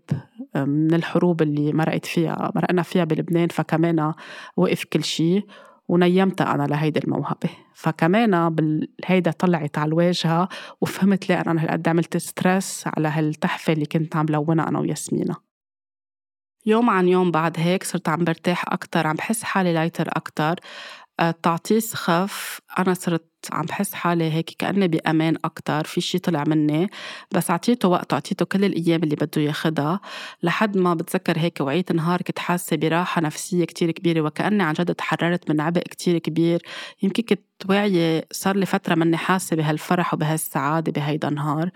[0.55, 4.13] من الحروب اللي مرقت فيها مرقنا فيها بلبنان فكمان
[4.57, 5.45] وقف كل شيء
[5.87, 7.49] ونيمتها أنا لهيدي الموهبة.
[7.73, 8.57] فكمان
[9.05, 10.49] هيدا طلعت على الواجهة
[10.81, 15.35] وفهمت ليه أنا هالقد عملت stress على هالتحفة اللي كنت عم لونها أنا وياسمينة.
[16.65, 20.55] يوم عن يوم بعد هيك صرت عم برتاح أكتر عم بحس حالي lighter أكتر.
[21.19, 26.89] التعطيس خف أنا صرت عم بحس حالي هيك كأني بأمان أكتر في شي طلع مني.
[27.31, 29.99] بس أعطيته وقت أعطيته كل الأيام اللي بده ياخدها
[30.43, 34.95] لحد ما بتذكر هيك وعيت نهار كنت حاسة براحة نفسية كتير كبيرة وكأني عن جد
[34.95, 36.61] تحررت من عبء كتير كبير.
[37.03, 41.69] يمكن كنت واعية صار لي فترة مني حاسة بهالفرح وبهالسعادة بهيدا النهار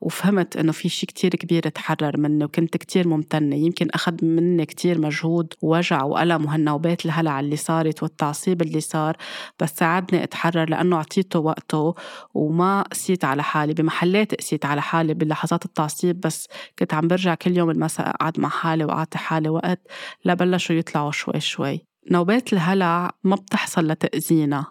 [0.00, 3.56] وفهمت إنه في شي كتير كبير تحرر مني وكنت كتير ممتنة.
[3.56, 9.16] يمكن أخذ مني كتير مجهود ووجع وألم وهالنوبات الهلع اللي صارت والتعصيب اللي صار
[9.60, 11.94] بس ساعدني أتحرر لأنه أعطيته وقته
[12.34, 13.74] وما قسيت على حالي.
[13.74, 18.48] بمحلات قسيت على حالي بلحظات التعصيب بس كنت عم برجع كل يوم المساء أقعد مع
[18.48, 19.80] حالي وأعطي حالي وقت
[20.24, 21.80] لبلشوا يطلعوا شوي شوي.
[22.10, 24.66] نوبات الهلع ما بتحصل لتأذينا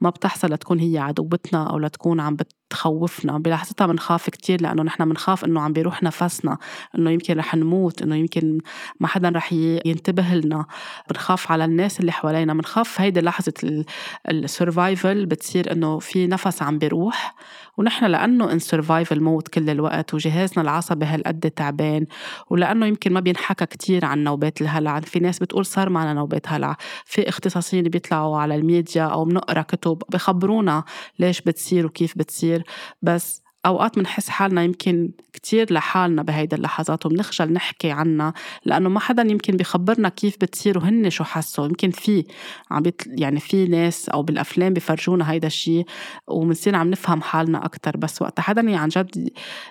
[0.00, 5.08] ما بتحصل لتكون هي عدوتنا أو لتكون عم بت تخوفنا بلحظتها بنخاف كتير لأنه نحن
[5.08, 6.58] بنخاف إنه عم بيروح نفسنا
[6.98, 8.58] إنه يمكن رح نموت إنه يمكن
[9.00, 10.66] ما حدا رح ينتبه لنا.
[11.10, 13.84] بنخاف على الناس اللي حوالينا بنخاف هيدي لحظة
[14.28, 17.34] ال survival بتصير إنه في نفس عم بيروح.
[17.78, 22.06] ونحن لأنه in survival mode كل الوقت وجهازنا العصبي هالقد تعبان
[22.50, 25.00] ولأنه يمكن ما بينحكى كتير عن نوبات الهلع.
[25.00, 26.76] في ناس بتقول صار معنا نوبات هلع.
[27.04, 30.84] في اختصاصيين بيطلعوا على الميديا أو بنقرأ كتب بخبرونا
[31.18, 32.59] ليش بتصير وكيف بتصير.
[33.02, 38.32] بس أوقات بنحس حالنا يمكن كتير لحالنا بهيدا اللحظات وبنخجل نحكي عنها
[38.64, 42.24] لأنه ما حدا يمكن بيخبرنا كيف بتصير وهن شو حسوا يمكن في
[42.70, 45.84] عم يعني في ناس أو بالأفلام بيفرجونا هيدا الشيء
[46.28, 49.30] وبنصير عم نفهم حالنا أكتر بس وقت حدا عن جد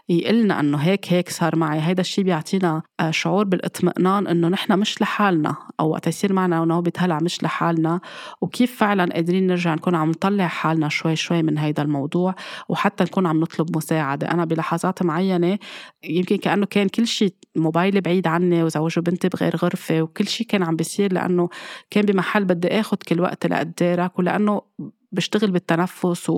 [0.10, 1.82] يقلنا إنه هيك هيك صار معي.
[1.82, 5.56] هيدا الشيء بيعطينا آه، شعور بالإطمئنان إنه نحن مش لحالنا.
[5.80, 8.00] أو وقت يصير معنا نوبة هلع مش لحالنا.
[8.42, 12.36] وكيف فعلا قادرين نرجع نكون عم نطلع حالنا شوي شوي من هيدا الموضوع
[12.70, 14.32] وحتى نكون عم نطلب مساعدة.
[14.32, 15.60] أنا بلحظات معينة
[16.04, 20.64] يمكن كأنه كان كل شيء موبايلي بعيد عني وزوج وبنتي بغير غرفة وكل شيء كان
[20.64, 21.50] عم بيصير لأنه
[21.90, 24.62] كان بمحل بدي آخد كل وقت لأدارك ولأنه
[25.12, 26.32] بشتغل بالتنفس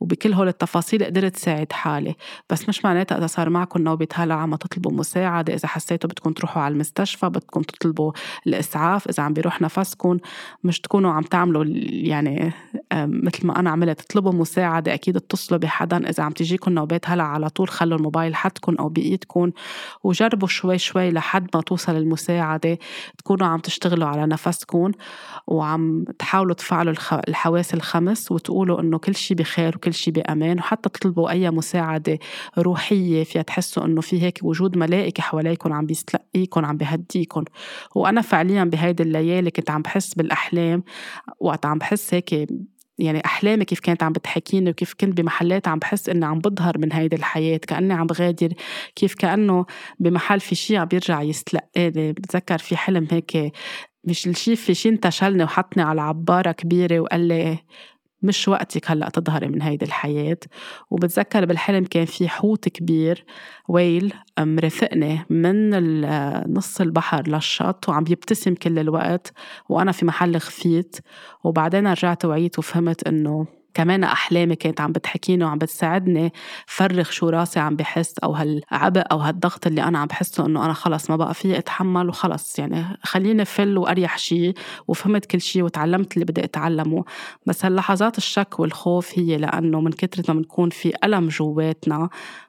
[0.00, 2.14] وبكل هول التفاصيل قدرت ساعد حالي.
[2.50, 6.62] بس مش معناتها إذا صار معكم نوبة هلع عم تطلبوا مساعدة إذا حسيتوا بدكم تروحوا
[6.62, 8.12] على المستشفى بدكم تطلبوا
[8.46, 10.18] الإسعاف إذا عم بيروح نفسكم
[10.64, 12.52] مش تكونوا عم تعملوا يعني
[12.92, 17.48] مثل ما أنا عملت تطلبوا مساعدة أكيد اتصلوا بحدا إذا عم تجيكم نوبات هلع على
[17.48, 19.50] طول خلوا الموبايل حدكم أو بإيدكم
[20.04, 22.78] وجربوا شوي شوي لحد ما توصل المساعدة.
[23.18, 24.92] تكونوا عم تشتغلوا على نفسكم
[25.46, 26.94] وعم تحاولوا تفعلوا
[27.28, 32.18] الحواس الخمس وتقولوا إنه كل شيء بخير وكل شيء بأمان وحتى تطلبوا أي مساعدة
[32.58, 37.44] روحية فيها تحسوا إنه في هيك وجود ملائكة حواليكم عم بيستلقيكم عم بيهديكم.
[37.94, 40.82] وأنا فعليا بهيدي الليالي كنت عم بحس بالأحلام
[41.40, 42.48] وقت عم بحس هيك
[42.98, 46.92] يعني أحلامي كيف كانت عم بتحكيني وكيف كنت بمحلات عم بحس إني عم بظهر من
[46.92, 48.52] هيدي الحياة كأني عم بغادر
[48.96, 49.66] كيف كأنه
[49.98, 52.12] بمحل في شي عم بيرجع يستلقاني.
[52.12, 53.52] بتذكر في حلم هيك
[54.04, 57.58] مش الشي في شي انتشلني وحطني على عبارة كبيرة وقال لي
[58.22, 60.38] مش وقتك هلأ تظهري من هيدي الحياة.
[60.90, 63.24] وبتذكر بالحلم كان في حوت كبير
[63.68, 65.70] ويل مرافقني من
[66.54, 69.32] نص البحر للشط وعم يبتسم كل الوقت
[69.68, 70.96] وأنا في محل خفيت.
[71.44, 76.32] وبعدين رجعت وعيت وفهمت إنه كمان أحلامي كانت عم بتحكيني وعم بتساعدني
[76.66, 80.72] فرغ شو راسي عم بحس أو هالعبء أو هالضغط اللي أنا عم بحسه إنه أنا
[80.72, 82.58] خلص ما بقى فيي أتحمل وخلص.
[82.58, 84.54] يعني خليني فل وأريح شيء
[84.88, 87.04] وفهمت كل شيء وتعلمت اللي بدي أتعلمه.
[87.46, 92.08] بس هاللحظات الشك والخوف هي لأنه من كترة ما بنكون في ألم جواتنا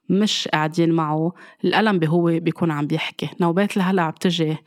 [0.10, 1.34] مش قاعدين معه.
[1.64, 3.30] الألم هو بيكون عم بيحكي.
[3.42, 4.58] نوبات الهلع بتجي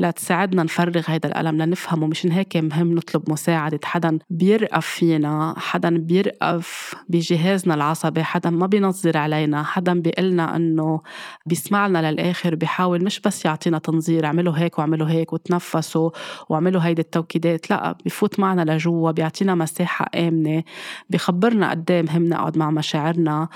[0.00, 2.06] لتساعدنا نفرغ هيدا الألم لنفهمه.
[2.06, 9.16] مشان هيك مهم نطلب مساعدة حدا بيرقف فينا حدا بيرقف بجهازنا العصبي حدا ما بينظر
[9.16, 11.00] علينا حدا بيقلنا أنه
[11.46, 16.10] بيسمع لنا للآخر بيحاول مش بس يعطينا تنظير اعملوا هيك واعملوا هيك وتنفسوا
[16.48, 17.70] واعملوا هيدي التوكيدات.
[17.70, 20.62] لا بفوت معنا لجوا بيعطينا مساحة آمنة
[21.10, 23.48] بخبرنا قد مهم نقعد مع مشاعرنا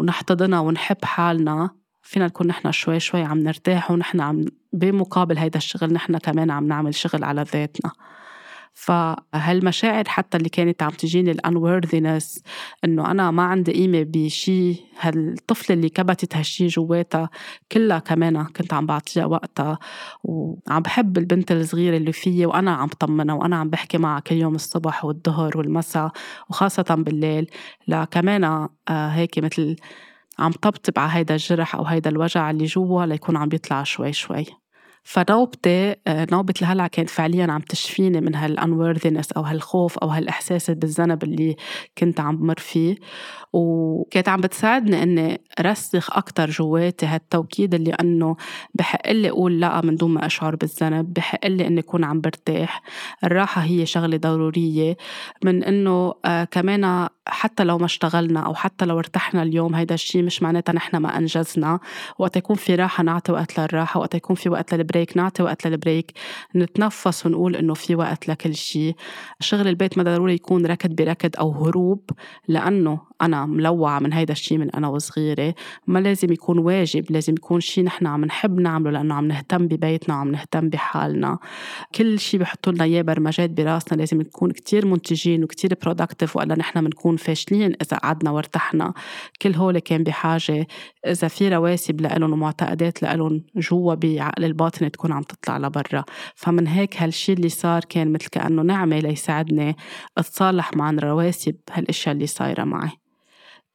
[0.00, 1.70] ونحتضنها ونحب حالنا
[2.02, 6.66] فينا نكون نحن شوي شوي عم نرتاح ونحن عم بمقابل هيدا الشغل نحن كمان عم
[6.66, 7.92] نعمل شغل على ذاتنا.
[8.80, 12.42] فهالمشاعر حتى اللي كانت عم تجيني الانورثينس
[12.84, 17.30] إنه أنا ما عندي قيمة بشي هالطفلة اللي كبتت هالشي جواتها
[17.72, 19.78] كلها كمان كنت عم بعطيها وقتها.
[20.24, 24.54] وعم بحب البنت الصغيرة اللي فيي وأنا عم طمنها وأنا عم بحكي معها كل يوم
[24.54, 26.12] الصبح والظهر والمساء
[26.50, 27.50] وخاصة بالليل.
[27.86, 29.76] لا كمان آه، هيك مثل
[30.38, 34.59] عم طبطب على هيدا الجرح أو هيدا الوجع اللي جوا ليكون عم بيطلع شوي شوي.
[35.02, 41.22] فنوبتي آه، نوبة الهلع كانت فعليا عم تشفيني من هالانورثينس أو هالخوف أو هالإحساس بالذنب
[41.22, 41.56] اللي
[41.98, 42.96] كنت عم بمر فيه.
[43.52, 48.36] وكانت عم بتساعدني إني رسخ أكثر جواتي هالتوكيد اللي إنه
[48.74, 52.82] بحق لي أقول لأ من دون ما أشعر بالذنب بحق لي إني أكون عم برتاح.
[53.24, 54.96] الراحة هي شغلة ضرورية
[55.44, 60.22] من إنه آه كمان حتى لو ما اشتغلنا أو حتى لو ارتحنا اليوم هيدا الشيء
[60.22, 61.80] مش معناتها نحن ما أنجزنا.
[62.18, 66.12] وقت يكون في راحة نعطي وقت للراحة وقت يكون في وقت للبريك نعطي وقت للبريك.
[66.56, 68.94] نتنفس ونقول إنه في وقت لكل شيء
[69.40, 72.10] شغل البيت ما ضروري يكون ركض بركض أو هروب
[72.48, 75.54] لأنه أنا ملوعة من هيدا الشيء من أنا وصغيرة.
[75.86, 80.14] ما لازم يكون واجب لازم يكون شيء نحن عم نحب نعمله لأنه عم نهتم ببيتنا
[80.14, 81.38] وعم نهتم بحالنا.
[81.94, 86.84] كل شيء بحطوا لنا إياه برمجات براسنا لازم نكون كتير منتجين وكتير productive وإلا نحن
[86.84, 88.92] بنكون فاشلين إذا قعدنا وارتحنا.
[89.42, 90.66] كل هول كان بحاجة
[91.06, 96.04] إذا في رواسب لإلهم ومعتقدات لإلهم جوا بعقل الباطن تكون عم تطلع لبرا.
[96.34, 99.76] فمن هيك هالشي اللي صار كان مثل كأنه نعمة ليساعدني
[100.18, 102.90] أتصالح مع رواسب هالأشياء اللي صايرة معي.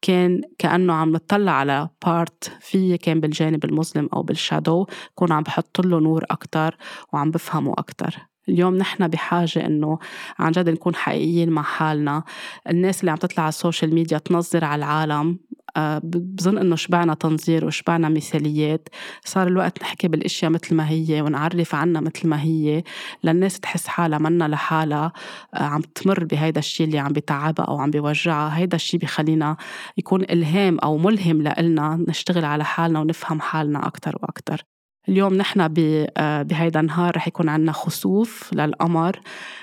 [0.02, 4.86] كان كأنه عم نطلع على part فيي كان بالجانب المظلم أو بال shadow
[5.16, 6.78] كون عم بحط له نور أكتر
[7.14, 8.35] وعم بفهمه أكتر.
[8.50, 10.00] اليوم نحن بحاجة إنه
[10.40, 12.24] عن جد نكون حقيقيين مع حالنا.
[12.70, 15.40] الناس اللي عم تطلع على ال social media تنظر على العالم
[15.78, 18.90] آه، بظن إنه شبعنا تنظير وشبعنا مثاليات.
[19.26, 22.84] صار الوقت نحكي بالأشياء مثل ما هي ونعرف عنها مثل ما هي
[23.24, 25.14] للناس تحس حالها منا لحالها.
[25.54, 29.58] آه، عم تمر بهيدا الشيء اللي عم بتعبها أو عم بيوجعها هيدا الشيء بخلينا
[29.98, 34.75] يكون إلهام أو ملهم لإلنا نشتغل على حالنا ونفهم حالنا أكثر وأكثر
[35.10, 35.74] اليوم نحن
[36.18, 39.20] آه، بهيدا النهار رح يكون عنا خسوف للقمر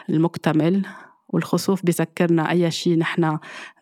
[0.08, 0.86] المكتمل
[1.28, 3.38] والخسوف بذكرنا أي شيء نحن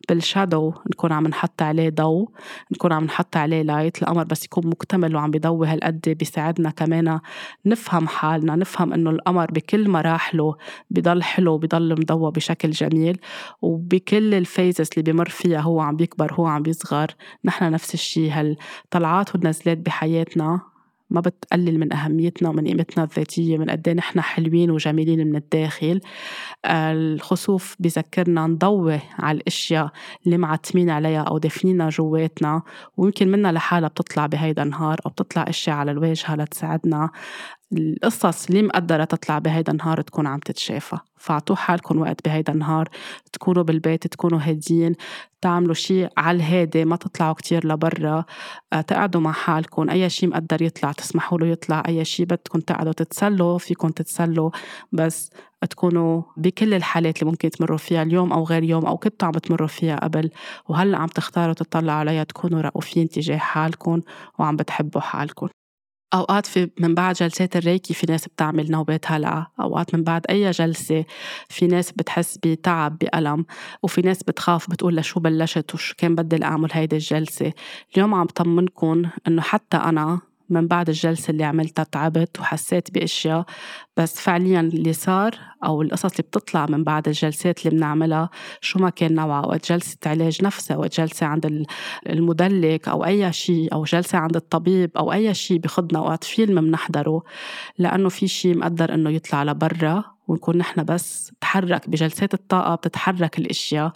[0.09, 2.29] بالشادو نكون عم نحط عليه ضوء
[2.73, 7.21] نكون عم نحط عليه light القمر بس يكون مكتمل وعم بيضوي هالقد بيساعدنا كمان
[7.67, 10.57] نفهم حالنا نفهم إنه القمر بكل مراحله
[10.91, 13.21] بضل حلو بضل مضوى بشكل جميل
[13.63, 17.07] وبكل ال phases اللي بمر فيها هو عم بيكبر هو عم بيصغر
[17.45, 20.61] نحن نفس الشيء هالطلعات والنزلات بحياتنا.
[21.11, 26.01] ما بتقلل من أهميتنا ومن قيمتنا الذاتية من قد نحن حلوين وجميلين من الداخل.
[26.67, 29.91] الخسوف بذكرنا نضوي على الأشياء
[30.27, 32.63] اللي معتمين عليها أو دفنينها جواتنا
[32.97, 37.11] ويمكن منها لحالها بتطلع بهيدا النهار أو بتطلع أشياء على الواجهة لتساعدنا
[37.73, 40.97] القصص اللي مقدرة تطلع بهيدا النهار تكون عم تتشافى.
[41.17, 42.89] فاعطوا حالكم وقت بهيدا النهار
[43.33, 44.95] تكونوا بالبيت تكونوا هاديين
[45.41, 48.25] تعملوا شيء على الهادي ما تطلعوا كتير لبرا
[48.73, 49.91] آه، تقعدوا مع حالكم.
[49.91, 51.83] أي شيء مقدر يطلع تسمحوا له يطلع.
[51.89, 54.51] أي شيء بدكم تقعدوا تتسلوا فيكم تتسلوا.
[54.93, 55.31] بس
[55.71, 59.69] تكونوا بكل الحالات اللي ممكن تمروا فيها اليوم أو غير يوم أو كنتوا عم تمروا
[59.69, 60.31] فيها قبل.
[60.69, 64.01] وهلأ عم تختاروا تطلعوا عليها تكونوا رؤوفين تجاه حالكم
[64.39, 65.49] وعم بتحبوا حالكم.
[66.15, 69.47] أوقات في من بعد جلسات الريكي في ناس بتعمل نوبات هلع.
[69.61, 71.05] أوقات من بعد أي جلسة
[71.49, 73.45] في ناس بتحس بتعب بألم
[73.83, 77.53] وفي ناس بتخاف بتقول لشو بلشت وشو كان بدي أعمل هيدي الجلسة.
[77.95, 80.21] اليوم عم طمنكم إنه حتى أنا
[80.51, 83.45] من بعد الجلسة اللي عملتها تعبت وحسيت بأشياء
[83.97, 85.31] بس فعليا اللي صار
[85.65, 88.31] أو القصص اللي بتطلع من بعد الجلسات اللي بنعملها
[88.61, 91.67] شو ما كان نوعها أو جلسة علاج نفسي أو جلسة عند
[92.09, 97.23] المدلك أو أي شيء أو جلسة عند الطبيب أو أي شيء بخدنا وقت فيلم بنحضره
[97.79, 103.93] لأنه في شيء مقدر إنه يطلع لبرا ونكون نحن بس تحرك بجلسات الطاقة بتتحرك الأشياء.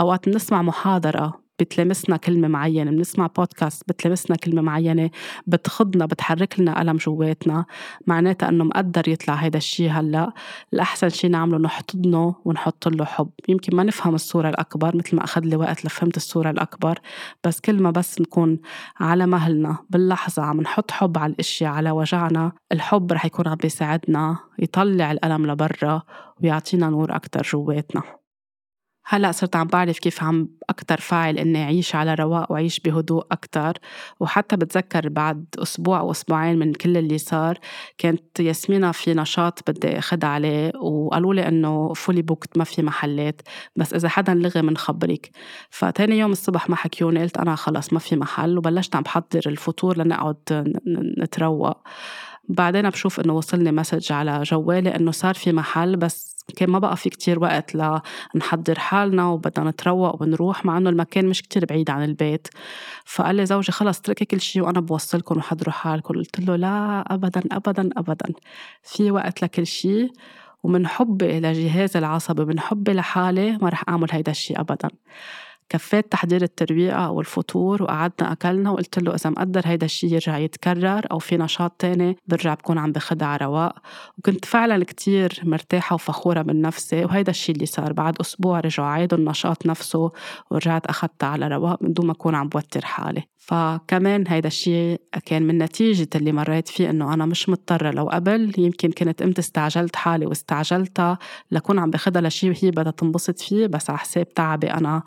[0.00, 5.10] أوقات بنسمع محاضرة بتلمسنا كلمة معينة بنسمع بودكاست بتلمسنا كلمة معينة
[5.46, 7.64] بتخضنا بتحرك لنا ألم جواتنا
[8.06, 10.32] معناتها أنه مقدر يطلع هيدا الشيء هلأ.
[10.72, 13.30] الأحسن شيء نعمله نحتضنه ونحط له حب.
[13.48, 16.98] يمكن ما نفهم الصورة الأكبر مثل ما أخذ لي وقت لفهمت الصورة الأكبر
[17.44, 18.58] بس كل ما بس نكون
[19.00, 24.38] على مهلنا باللحظة عم نحط حب على الأشياء على وجعنا الحب رح يكون عم بيساعدنا
[24.58, 26.02] يطلع الألم لبرا
[26.42, 28.23] ويعطينا نور أكتر جواتنا.
[29.06, 33.78] هلأ صرت عم بعرف كيف عم أكتر فاعل إني أعيش على رواق وأعيش بهدوء أكتر.
[34.20, 37.58] وحتى بتذكر بعد أسبوع أو أسبوعين من كل اللي صار
[37.98, 43.42] كانت ياسمينة في نشاط بدي أخد عليه وقالوا لي إنه fully booked ما في محلات.
[43.76, 45.30] بس إذا حدا لغي منخبرك
[45.70, 48.58] فتاني يوم الصبح ما حكيوني قلت أنا خلص ما في محل.
[48.58, 50.72] وبلشت عم بحضر الفطور لنقعد
[51.18, 51.78] نتروق.
[52.48, 56.96] بعدين بشوف إنه وصلني message على جوالي إنه صار في محل بس كان ما بقى
[56.96, 57.74] في كتير وقت
[58.34, 62.48] لنحضر حالنا وبدنا نتروق ونروح مع إنه المكان مش كتير بعيد عن البيت.
[63.04, 66.14] فقال لي زوجي خلص اتركي كل شيء وأنا بوصلكم وحضروا حالكم.
[66.14, 68.32] قلت له لا ابدا ابدا ابدا.
[68.82, 70.12] في وقت لكل شيء
[70.62, 74.88] ومن حبي لجهازي العصبي من حبي لحالي ما رح أعمل هيدا الشيء ابدا.
[75.68, 81.02] كفيت تحضير الترويقة أو الفطور وقعدنا أكلنا وقلت له إذا مقدر هيدا الشيء يرجع يتكرر
[81.10, 83.74] أو في نشاط تاني برجع بكون عم بخدع على رواق.
[84.18, 89.18] وكنت فعلا كتير مرتاحة وفخورة من نفسي وهيدا الشيء اللي صار بعد أسبوع رجعوا عيدوا
[89.18, 90.10] النشاط نفسه
[90.50, 93.22] ورجعت أخدتها على رواق من دون ما أكون عم بوتر حالي.
[93.46, 97.90] فكمان هيدا الشيء كان من نتيجة اللي مريت فيه إنه أنا مش مضطرة.
[97.90, 101.18] لو قبل يمكن كنت قمت استعجلت حالي واستعجلتها
[101.50, 105.02] لكون عم باخدها لشيء هي بدها تنبسط فيه بس على حساب تعبي أنا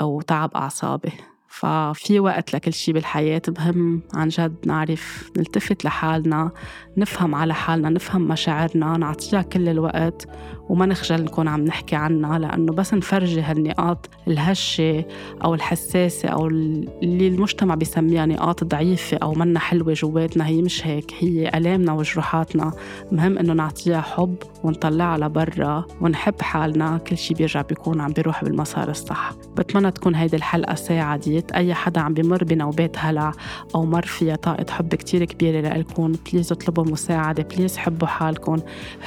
[0.00, 1.12] أو تعب أعصابي.
[1.48, 4.02] ففي وقت لكل شيء بالحياة مهم.
[4.14, 6.50] عن جد نعرف نلتفت لحالنا
[6.96, 10.26] نفهم على حالنا نفهم مشاعرنا نعطيها كل الوقت.
[10.72, 15.04] وما نخجل نكون عم نحكي عنها لأنه بس نفرجي هالنقاط الهشة
[15.44, 21.14] أو الحساسة أو اللي المجتمع بيسميها نقاط ضعيفة أو منا حلوة جواتنا هي مش هيك
[21.18, 22.72] هي ألامنا وجروحاتنا.
[23.12, 28.90] مهم إنه نعطيها حب ونطلعها لبرا ونحب حالنا كل شي بيرجع بيكون عم بيروح بالمسار
[28.90, 29.32] الصح.
[29.56, 31.52] بتمنى تكون هيدي الحلقة ساعدت.
[31.52, 33.32] أي حدا عم بمر بنوبات هلع
[33.74, 38.56] أو مر فيها طاقة حب كتير كبيرة لإلكم please اطلبوا مساعدة please حبوا حالكم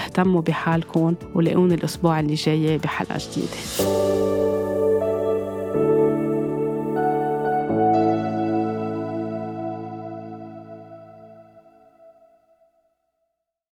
[0.04, 1.16] اهتموا بحالكم
[1.56, 3.58] تلاقوني الأسبوع اللي جاي بحلقة جديدة.